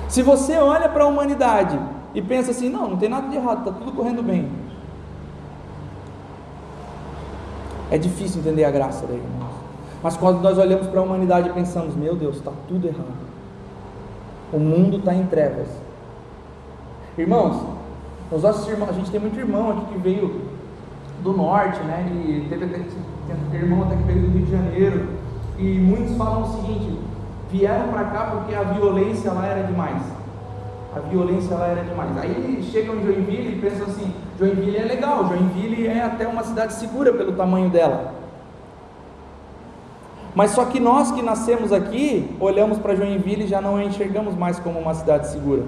[0.09, 1.77] Se você olha para a humanidade
[2.15, 4.49] e pensa assim, não, não tem nada de errado, está tudo correndo bem.
[7.91, 9.54] É difícil entender a graça daí, irmãos.
[10.05, 13.25] Mas quando nós olhamos para a humanidade e pensamos, meu Deus, está tudo errado.
[14.53, 15.67] O mundo está em trevas.
[17.17, 17.63] Irmãos,
[18.31, 20.43] os nossos irmãos, a gente tem muito irmão aqui que veio
[21.23, 22.07] do norte, né?
[22.13, 25.09] E teve até irmão até que veio do Rio de Janeiro.
[25.59, 26.99] E muitos falam o seguinte:
[27.51, 30.03] vieram para cá porque a violência lá era demais.
[30.95, 32.19] A violência lá era demais.
[32.19, 36.75] Aí chegam em Joinville e pensam assim: Joinville é legal, Joinville é até uma cidade
[36.75, 38.23] segura pelo tamanho dela.
[40.35, 44.59] Mas só que nós que nascemos aqui, olhamos para Joinville e já não enxergamos mais
[44.59, 45.63] como uma cidade segura.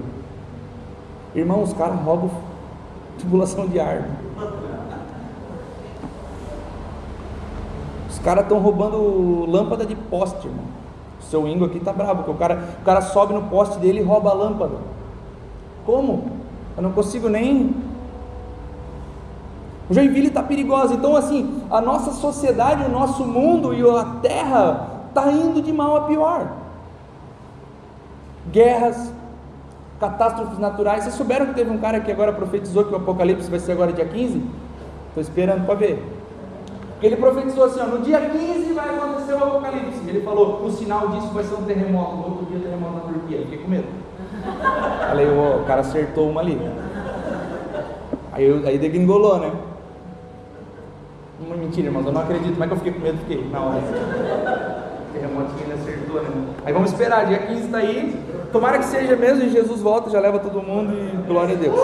[1.35, 2.31] Irmão, os caras roubam
[3.21, 4.09] tubulação de ar.
[8.11, 10.65] Os caras estão roubando lâmpada de poste, irmão.
[11.21, 14.01] O seu Ingo aqui tá bravo, porque o cara, o cara sobe no poste dele
[14.01, 14.77] e rouba a lâmpada.
[15.85, 16.25] Como?
[16.77, 17.75] Eu não consigo nem.
[19.89, 20.95] O Joinville está perigosa.
[20.95, 25.97] Então, assim, a nossa sociedade, o nosso mundo e a terra está indo de mal
[25.97, 26.49] a pior.
[28.51, 29.13] Guerras,
[30.01, 31.05] catástrofes naturais.
[31.05, 33.93] Vocês souberam que teve um cara que agora profetizou que o Apocalipse vai ser agora
[33.93, 34.43] dia 15?
[35.09, 36.05] Estou esperando para ver.
[36.93, 40.01] Porque ele profetizou assim: ó, no dia 15 vai acontecer o Apocalipse.
[40.09, 42.17] Ele falou: o sinal disso vai ser um terremoto.
[42.17, 43.39] No outro dia, terremoto na Turquia.
[43.43, 43.87] Fiquei com medo.
[45.09, 46.61] Falei: o cara acertou uma ali.
[48.33, 49.53] Aí, aí degringolou, né?
[51.39, 52.53] Uma mentira, irmãos, eu não acredito.
[52.53, 53.19] Como é que eu fiquei com medo?
[53.19, 53.83] Fiquei na hora.
[55.13, 56.31] Terremotinho ele acertou, né?
[56.65, 58.19] Aí vamos esperar, dia 15 está aí.
[58.51, 61.79] Tomara que seja mesmo e Jesus volta, já leva todo mundo e glória a Deus.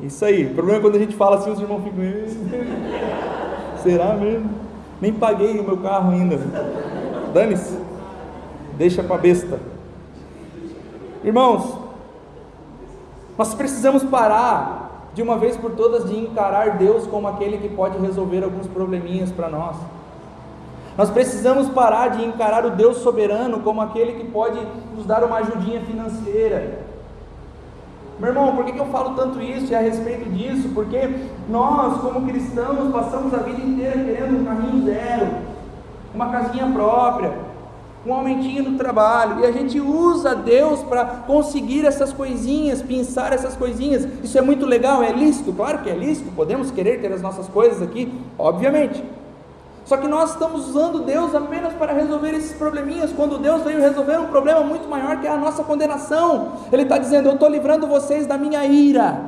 [0.00, 0.46] Isso aí.
[0.46, 2.04] O problema é quando a gente fala assim, os irmãos ficam.
[3.82, 4.50] Será mesmo?
[5.00, 6.38] Nem paguei o meu carro ainda.
[7.32, 7.78] Dane-se.
[8.76, 9.60] Deixa para besta.
[11.22, 11.78] Irmãos,
[13.36, 17.98] nós precisamos parar de uma vez por todas de encarar Deus como aquele que pode
[17.98, 19.76] resolver alguns probleminhas para nós.
[20.96, 24.58] Nós precisamos parar de encarar o Deus soberano como aquele que pode
[24.96, 26.80] nos dar uma ajudinha financeira.
[28.18, 30.70] Meu irmão, por que, eu falo tanto isso e a respeito disso?
[30.74, 31.08] Porque
[31.48, 35.28] nós, como cristãos, passamos a vida inteira querendo um carrinho zero,
[36.12, 37.32] uma casinha própria,
[38.08, 43.54] um aumentinho no trabalho, e a gente usa Deus para conseguir essas coisinhas, pensar essas
[43.54, 44.08] coisinhas.
[44.24, 45.52] Isso é muito legal, é lícito?
[45.52, 49.04] Claro que é lícito, podemos querer ter as nossas coisas aqui, obviamente.
[49.84, 54.18] Só que nós estamos usando Deus apenas para resolver esses probleminhas, quando Deus veio resolver
[54.18, 56.52] um problema muito maior que é a nossa condenação.
[56.70, 59.18] Ele está dizendo: Eu estou livrando vocês da minha ira.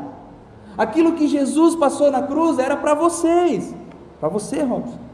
[0.76, 3.74] Aquilo que Jesus passou na cruz era para vocês,
[4.18, 5.09] para você, Robson.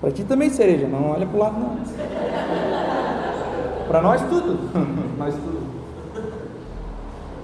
[0.00, 1.76] Para ti também, cereja, não olha para o lado, não.
[3.86, 4.58] Para nós tudo.
[5.18, 5.60] nós tudo.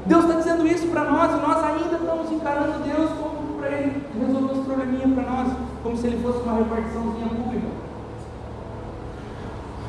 [0.06, 4.02] Deus está dizendo isso para nós e nós ainda estamos encarando Deus como para Ele
[4.18, 7.66] resolver os probleminhas para nós como se ele fosse uma repartiçãozinha pública.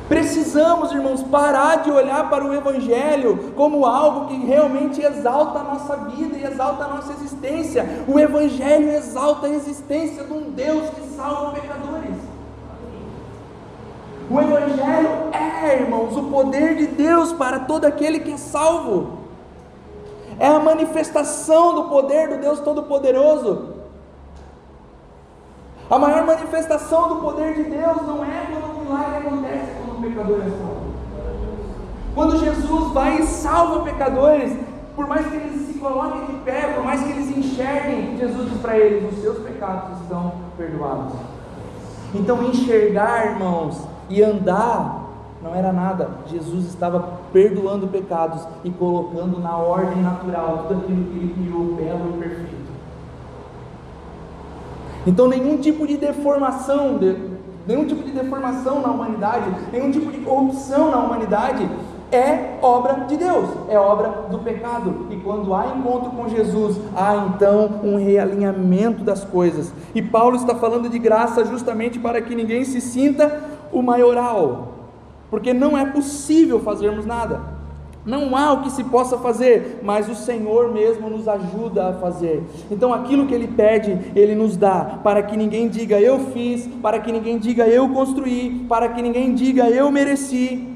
[0.08, 5.96] Precisamos, irmãos, parar de olhar para o Evangelho como algo que realmente exalta a nossa
[5.96, 8.04] vida e exalta a nossa existência.
[8.08, 11.87] O Evangelho exalta a existência de um Deus que salva pecadores.
[14.30, 19.18] O Evangelho é, irmãos, o poder de Deus para todo aquele que é salvo.
[20.38, 23.74] É a manifestação do poder do Deus Todo-Poderoso.
[25.90, 30.02] A maior manifestação do poder de Deus não é quando o milagre acontece, quando o
[30.02, 30.88] pecador é salvo.
[32.14, 34.52] Quando Jesus vai e salva pecadores,
[34.94, 38.60] por mais que eles se coloquem de pé, por mais que eles enxerguem, Jesus diz
[38.60, 41.14] para eles: os seus pecados estão perdoados.
[42.14, 45.08] Então, enxergar, irmãos, e andar
[45.42, 46.10] não era nada.
[46.26, 52.14] Jesus estava perdoando pecados e colocando na ordem natural tudo aquilo que ele criou belo
[52.14, 52.68] e perfeito.
[55.06, 56.98] Então nenhum tipo de deformação,
[57.66, 61.68] nenhum tipo de deformação na humanidade, nenhum tipo de corrupção na humanidade
[62.10, 65.06] é obra de Deus, é obra do pecado.
[65.10, 69.72] E quando há encontro com Jesus, há então um realinhamento das coisas.
[69.94, 74.74] E Paulo está falando de graça justamente para que ninguém se sinta o maioral,
[75.30, 77.58] porque não é possível fazermos nada.
[78.06, 82.42] Não há o que se possa fazer, mas o Senhor mesmo nos ajuda a fazer.
[82.70, 86.98] Então, aquilo que Ele pede, Ele nos dá, para que ninguém diga eu fiz, para
[87.00, 90.68] que ninguém diga eu construí, para que ninguém diga eu mereci.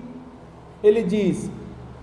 [0.83, 1.51] Ele diz: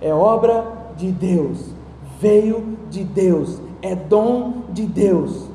[0.02, 0.66] é obra
[0.98, 1.74] de Deus,
[2.20, 5.49] veio de Deus, é dom de Deus.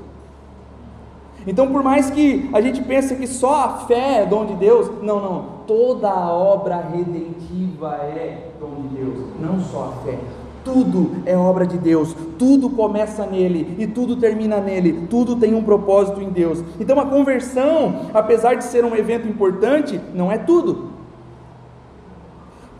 [1.47, 4.91] Então, por mais que a gente pense que só a fé é dom de Deus,
[5.03, 10.19] não, não, toda a obra redentiva é dom de Deus, não só a fé.
[10.65, 15.63] Tudo é obra de Deus, tudo começa nele e tudo termina nele, tudo tem um
[15.63, 16.65] propósito em Deus.
[16.81, 20.89] Então a conversão, apesar de ser um evento importante, não é tudo.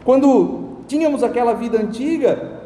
[0.03, 2.63] Quando tínhamos aquela vida antiga,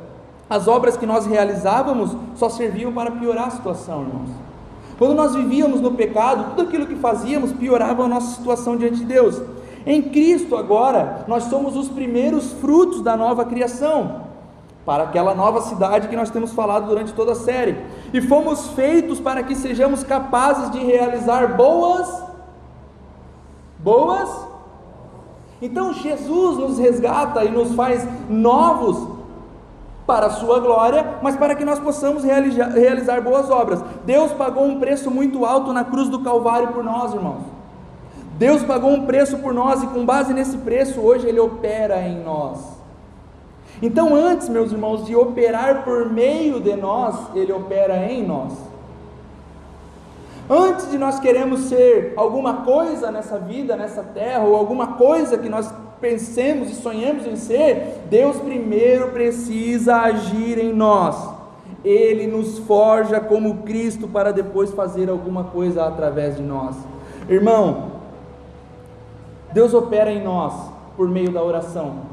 [0.48, 4.47] as obras que nós realizávamos só serviam para piorar a situação, irmãos.
[4.98, 9.04] Quando nós vivíamos no pecado, tudo aquilo que fazíamos piorava a nossa situação diante de
[9.04, 9.40] Deus.
[9.86, 14.22] Em Cristo, agora, nós somos os primeiros frutos da nova criação,
[14.84, 17.76] para aquela nova cidade que nós temos falado durante toda a série.
[18.12, 22.28] E fomos feitos para que sejamos capazes de realizar boas
[23.78, 24.28] boas.
[25.62, 29.17] Então Jesus nos resgata e nos faz novos
[30.08, 33.84] para a sua glória, mas para que nós possamos realizar, realizar boas obras.
[34.06, 37.42] Deus pagou um preço muito alto na cruz do Calvário por nós, irmãos.
[38.38, 42.24] Deus pagou um preço por nós e com base nesse preço, hoje Ele opera em
[42.24, 42.58] nós.
[43.82, 48.54] Então, antes, meus irmãos, de operar por meio de nós, Ele opera em nós.
[50.48, 55.50] Antes de nós queremos ser alguma coisa nessa vida, nessa terra, ou alguma coisa que
[55.50, 55.70] nós
[56.00, 61.36] pensemos e sonhamos em ser, Deus primeiro precisa agir em nós.
[61.84, 66.76] Ele nos forja como Cristo para depois fazer alguma coisa através de nós.
[67.28, 67.92] Irmão,
[69.52, 70.52] Deus opera em nós
[70.96, 72.08] por meio da oração.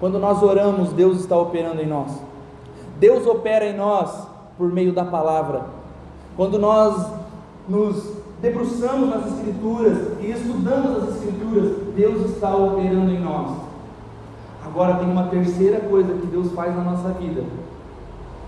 [0.00, 2.10] Quando nós oramos, Deus está operando em nós.
[2.98, 5.62] Deus opera em nós por meio da palavra.
[6.36, 7.06] Quando nós
[7.68, 13.56] nos debruçamos nas Escrituras e estudamos as Escrituras, Deus está operando em nós.
[14.64, 17.44] Agora tem uma terceira coisa que Deus faz na nossa vida,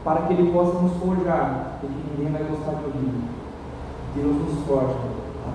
[0.04, 3.12] para que Ele possa nos forjar, e que ninguém vai gostar de ouvir.
[4.14, 4.96] Deus nos forja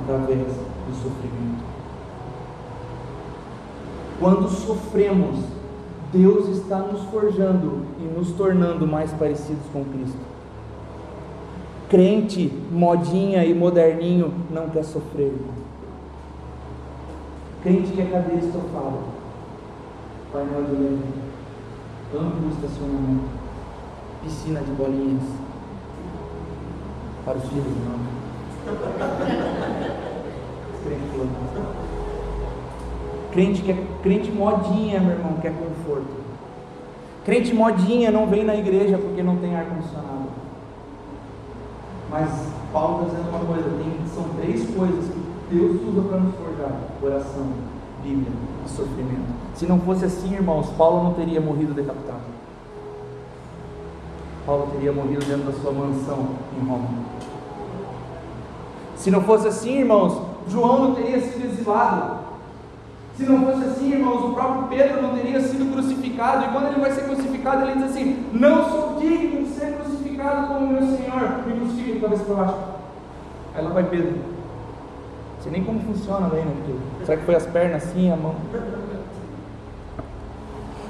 [0.01, 1.63] através do sofrimento.
[4.19, 5.37] Quando sofremos,
[6.11, 10.36] Deus está nos forjando e nos tornando mais parecidos com Cristo.
[11.89, 15.33] Crente, modinha e moderninho não quer sofrer.
[17.63, 18.97] Crente quer cadeira estofada,
[20.33, 21.03] painel de leve,
[22.13, 23.29] amplo estacionamento,
[24.21, 25.23] piscina de bolinhas.
[27.23, 28.17] Para os filhos, não.
[30.83, 31.07] Crente
[33.31, 36.17] Crente que é crente modinha, meu irmão, quer conforto.
[37.23, 40.46] Crente modinha não vem na igreja porque não tem ar condicionado.
[42.09, 42.29] Mas
[42.71, 46.71] Paulo está dizendo uma coisa, tem, são três coisas que Deus usa para nos forjar:
[47.01, 47.47] oração,
[48.03, 48.31] Bíblia
[48.65, 49.27] e sofrimento.
[49.55, 52.37] Se não fosse assim, irmãos, Paulo não teria morrido decapitado.
[54.45, 56.27] Paulo teria morrido dentro da sua mansão
[56.57, 56.87] em Roma.
[58.95, 62.27] Se não fosse assim, irmãos, João não teria sido exilado.
[63.17, 66.45] Se não fosse assim, irmãos, o próprio Pedro não teria sido crucificado.
[66.45, 70.47] E quando ele vai ser crucificado, ele diz assim: Não sou digno de ser crucificado
[70.47, 71.43] como meu Senhor.
[71.97, 72.57] Me crucifica de cabeça para baixo.
[73.55, 74.11] Aí lá vai Pedro.
[74.11, 76.53] Não sei nem como funciona daí, né?
[77.05, 78.35] Será que foi as pernas assim, a mão?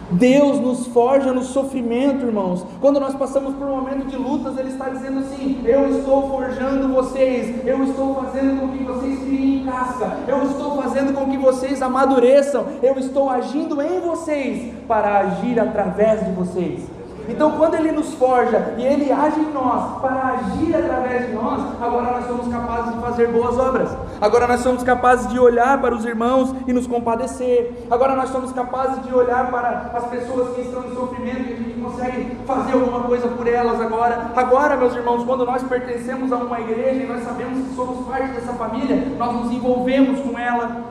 [0.09, 2.65] Deus nos forja no sofrimento, irmãos.
[2.79, 6.87] Quando nós passamos por um momento de lutas, Ele está dizendo assim: Eu estou forjando
[6.93, 11.81] vocês, eu estou fazendo com que vocês criem casca, eu estou fazendo com que vocês
[11.81, 16.96] amadureçam, eu estou agindo em vocês para agir através de vocês.
[17.27, 21.61] Então, quando Ele nos forja e Ele age em nós para agir através de nós,
[21.81, 23.89] agora nós somos capazes de fazer boas obras.
[24.21, 27.85] Agora nós somos capazes de olhar para os irmãos e nos compadecer.
[27.91, 31.57] Agora nós somos capazes de olhar para as pessoas que estão em sofrimento e a
[31.57, 34.31] gente consegue fazer alguma coisa por elas agora.
[34.35, 38.31] Agora, meus irmãos, quando nós pertencemos a uma igreja e nós sabemos que somos parte
[38.31, 40.83] dessa família, nós nos envolvemos com ela,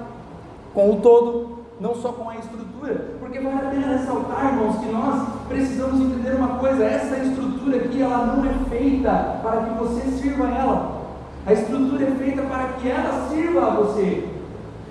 [0.74, 4.86] com o todo, não só com a estrutura, porque vale a pena ressaltar, irmãos, que
[4.86, 10.00] nós precisamos entender uma coisa: essa estrutura aqui, ela não é feita para que você
[10.12, 11.02] sirva ela,
[11.46, 14.28] a estrutura é feita para que ela sirva a você.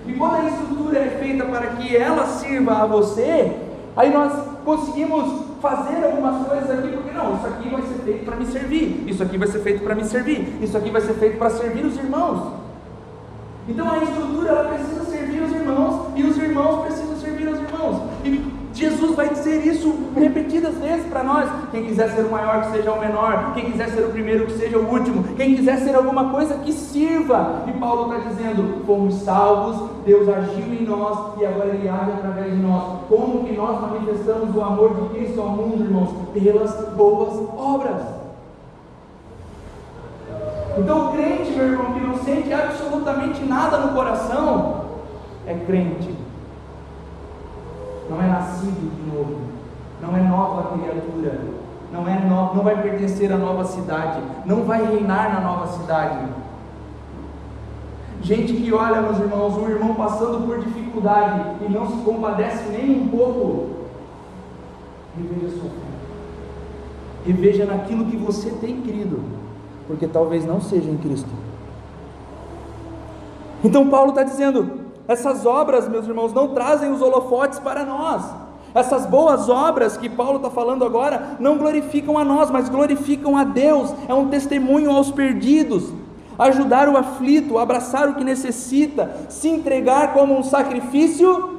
[0.06, 3.56] E quando a estrutura é feita para que ela sirva a você,
[3.96, 4.32] aí nós
[4.64, 9.04] conseguimos fazer algumas coisas aqui, porque não, isso aqui vai ser feito para me servir,
[9.08, 11.84] isso aqui vai ser feito para me servir, isso aqui vai ser feito para servir
[11.84, 12.52] os irmãos.
[13.68, 18.02] Então a estrutura ela precisa servir os irmãos e os irmãos precisam servir os irmãos.
[18.24, 21.48] E Jesus vai dizer isso repetidas vezes para nós.
[21.70, 23.52] Quem quiser ser o maior, que seja o menor.
[23.54, 25.24] Quem quiser ser o primeiro, que seja o último.
[25.34, 27.62] Quem quiser ser alguma coisa, que sirva.
[27.66, 32.52] E Paulo está dizendo: fomos salvos, Deus agiu em nós e agora Ele age através
[32.52, 33.00] de nós.
[33.08, 36.10] Como que nós manifestamos o amor de Cristo ao mundo, irmãos?
[36.34, 38.02] Pelas boas obras.
[40.78, 44.85] Então, o crente, meu irmão, que não sente absolutamente nada no coração,
[45.46, 46.14] é crente.
[48.10, 49.40] Não é nascido de novo,
[50.00, 51.40] não é nova criatura,
[51.92, 56.28] não, é no, não vai pertencer à nova cidade, não vai reinar na nova cidade.
[58.22, 63.02] Gente que olha, meus irmãos, um irmão passando por dificuldade e não se compadece nem
[63.02, 63.70] um pouco,
[65.16, 69.20] reveja sua fé, reveja naquilo que você tem crido,
[69.88, 71.30] porque talvez não seja em Cristo.
[73.64, 78.24] Então Paulo está dizendo: essas obras, meus irmãos, não trazem os holofotes para nós.
[78.74, 83.44] Essas boas obras que Paulo está falando agora não glorificam a nós, mas glorificam a
[83.44, 83.94] Deus.
[84.08, 85.92] É um testemunho aos perdidos.
[86.38, 91.56] ajudar o aflito, abraçar o que necessita, se entregar como um sacrifício.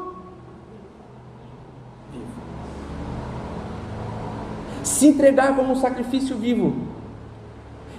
[4.83, 6.75] Se entregar como um sacrifício vivo.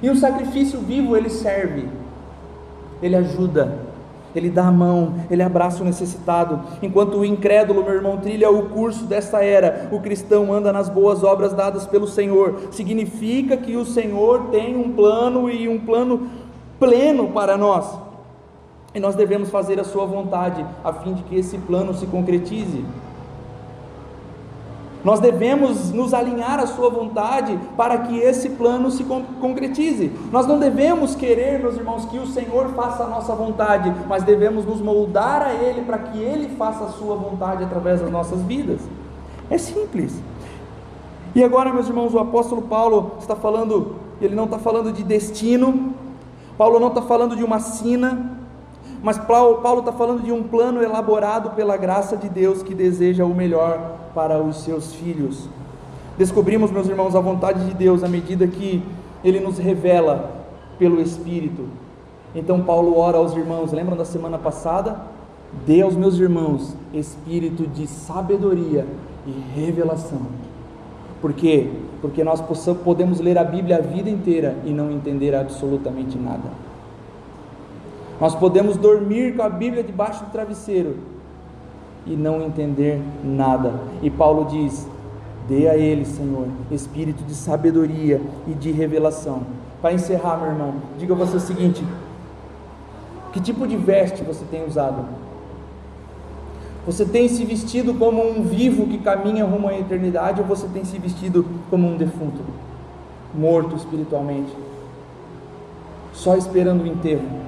[0.01, 1.89] E o sacrifício vivo ele serve,
[3.03, 3.88] ele ajuda,
[4.35, 6.61] ele dá a mão, ele abraça o necessitado.
[6.83, 11.25] Enquanto o incrédulo, meu irmão, trilha o curso desta era, o cristão anda nas boas
[11.25, 12.69] obras dadas pelo Senhor.
[12.71, 16.29] Significa que o Senhor tem um plano e um plano
[16.79, 17.99] pleno para nós.
[18.95, 22.85] E nós devemos fazer a sua vontade, a fim de que esse plano se concretize.
[25.05, 30.13] Nós devemos nos alinhar à Sua vontade para que esse plano se concretize.
[30.33, 34.65] Nós não devemos querer, meus irmãos, que o Senhor faça a nossa vontade, mas devemos
[34.65, 38.81] nos moldar a Ele para que Ele faça a Sua vontade através das nossas vidas.
[39.51, 40.21] É simples.
[41.35, 45.95] E agora, meus irmãos, o apóstolo Paulo está falando, ele não está falando de destino,
[46.57, 48.38] Paulo não está falando de uma sina,
[49.03, 53.35] mas Paulo está falando de um plano elaborado pela graça de Deus que deseja o
[53.35, 55.49] melhor para os seus filhos.
[56.17, 58.83] Descobrimos, meus irmãos, a vontade de Deus à medida que
[59.23, 60.31] Ele nos revela
[60.79, 61.67] pelo Espírito.
[62.35, 64.97] Então Paulo ora aos irmãos, lembram da semana passada?
[65.67, 68.87] Dê aos meus irmãos espírito de sabedoria
[69.27, 70.21] e revelação.
[71.21, 71.69] Por quê?
[72.01, 72.41] Porque nós
[72.85, 76.68] podemos ler a Bíblia a vida inteira e não entender absolutamente nada.
[78.21, 80.97] Nós podemos dormir com a Bíblia debaixo do travesseiro
[82.05, 83.75] e não entender nada.
[84.03, 84.89] E Paulo diz:
[85.49, 89.43] dê a ele, Senhor, espírito de sabedoria e de revelação.
[89.81, 91.85] Para encerrar, meu irmão, diga você o seguinte:
[93.33, 95.05] que tipo de veste você tem usado?
[96.85, 100.85] Você tem se vestido como um vivo que caminha rumo à eternidade ou você tem
[100.85, 102.41] se vestido como um defunto,
[103.35, 104.51] morto espiritualmente,
[106.15, 107.48] só esperando o enterro?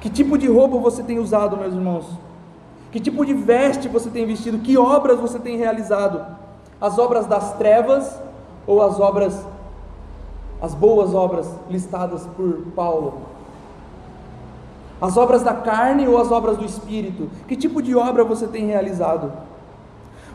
[0.00, 2.06] Que tipo de roupa você tem usado, meus irmãos?
[2.90, 4.58] Que tipo de veste você tem vestido?
[4.58, 6.24] Que obras você tem realizado?
[6.80, 8.18] As obras das trevas
[8.66, 9.44] ou as obras,
[10.62, 13.22] as boas obras listadas por Paulo?
[15.00, 17.28] As obras da carne ou as obras do espírito?
[17.46, 19.32] Que tipo de obra você tem realizado?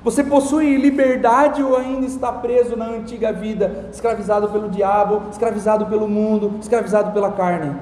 [0.04, 6.10] Você possui liberdade ou ainda está preso na antiga vida, escravizado pelo diabo, escravizado pelo
[6.10, 7.74] mundo, escravizado pela carne?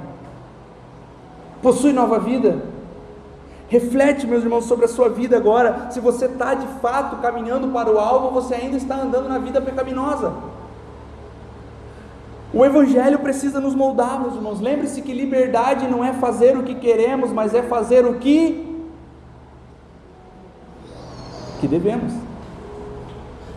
[1.62, 2.64] Possui nova vida.
[3.68, 5.88] Reflete, meus irmãos, sobre a sua vida agora.
[5.92, 9.62] Se você está de fato caminhando para o alvo, você ainda está andando na vida
[9.62, 10.34] pecaminosa.
[12.54, 14.60] O Evangelho precisa nos moldar, meus irmãos.
[14.60, 18.68] Lembre-se que liberdade não é fazer o que queremos, mas é fazer o que
[21.62, 22.12] que devemos.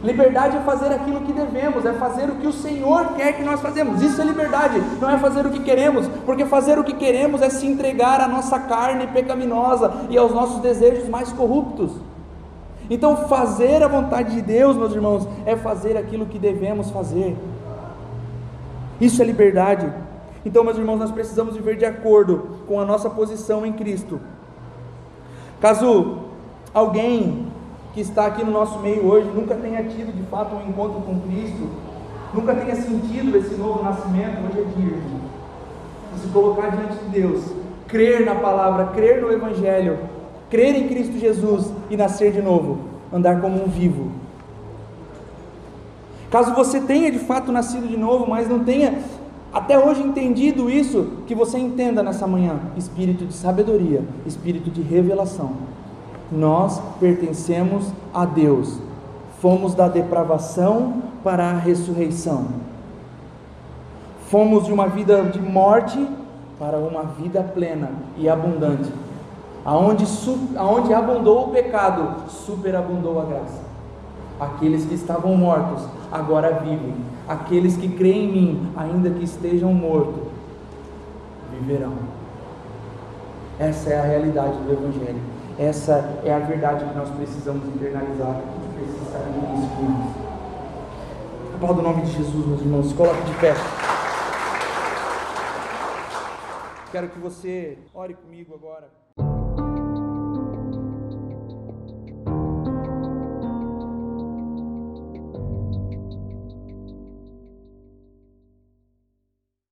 [0.05, 3.59] Liberdade é fazer aquilo que devemos, é fazer o que o Senhor quer que nós
[3.61, 4.03] fazemos.
[4.03, 7.49] Isso é liberdade, não é fazer o que queremos, porque fazer o que queremos é
[7.49, 11.93] se entregar à nossa carne pecaminosa e aos nossos desejos mais corruptos.
[12.91, 17.35] Então, fazer a vontade de Deus, meus irmãos, é fazer aquilo que devemos fazer.
[19.01, 19.91] Isso é liberdade.
[20.45, 24.21] Então, meus irmãos, nós precisamos viver de acordo com a nossa posição em Cristo.
[25.63, 26.19] Caso
[26.75, 27.44] alguém
[27.95, 31.21] que está aqui no nosso meio hoje nunca tenha tido de fato um encontro com
[31.21, 31.69] Cristo,
[32.35, 35.21] nunca tenha sentido esse novo nascimento, hoje é dia, irmão.
[36.21, 37.45] Se colocar diante de Deus,
[37.87, 39.99] crer na palavra, crer no Evangelho,
[40.51, 42.79] crer em Cristo Jesus e nascer de novo,
[43.13, 44.11] andar como um vivo.
[46.33, 48.99] Caso você tenha de fato nascido de novo, mas não tenha
[49.53, 55.74] até hoje entendido isso, que você entenda nessa manhã: espírito de sabedoria, espírito de revelação
[56.35, 58.78] nós pertencemos a Deus.
[59.41, 62.47] Fomos da depravação para a ressurreição.
[64.28, 66.07] Fomos de uma vida de morte
[66.59, 68.91] para uma vida plena e abundante.
[69.64, 70.05] Aonde,
[70.57, 73.62] aonde abundou o pecado, superabundou a graça.
[74.41, 76.95] Aqueles que estavam mortos agora vivem.
[77.28, 80.22] Aqueles que creem em mim, ainda que estejam mortos,
[81.53, 81.93] viverão.
[83.59, 85.34] Essa é a realidade do Evangelho.
[85.59, 90.25] Essa é a verdade que nós precisamos internalizar e precisamos isso com nós.
[91.71, 92.93] O nome de Jesus, meus irmãos.
[92.93, 93.55] Coloque de pé.
[96.91, 99.04] Quero que você ore comigo agora.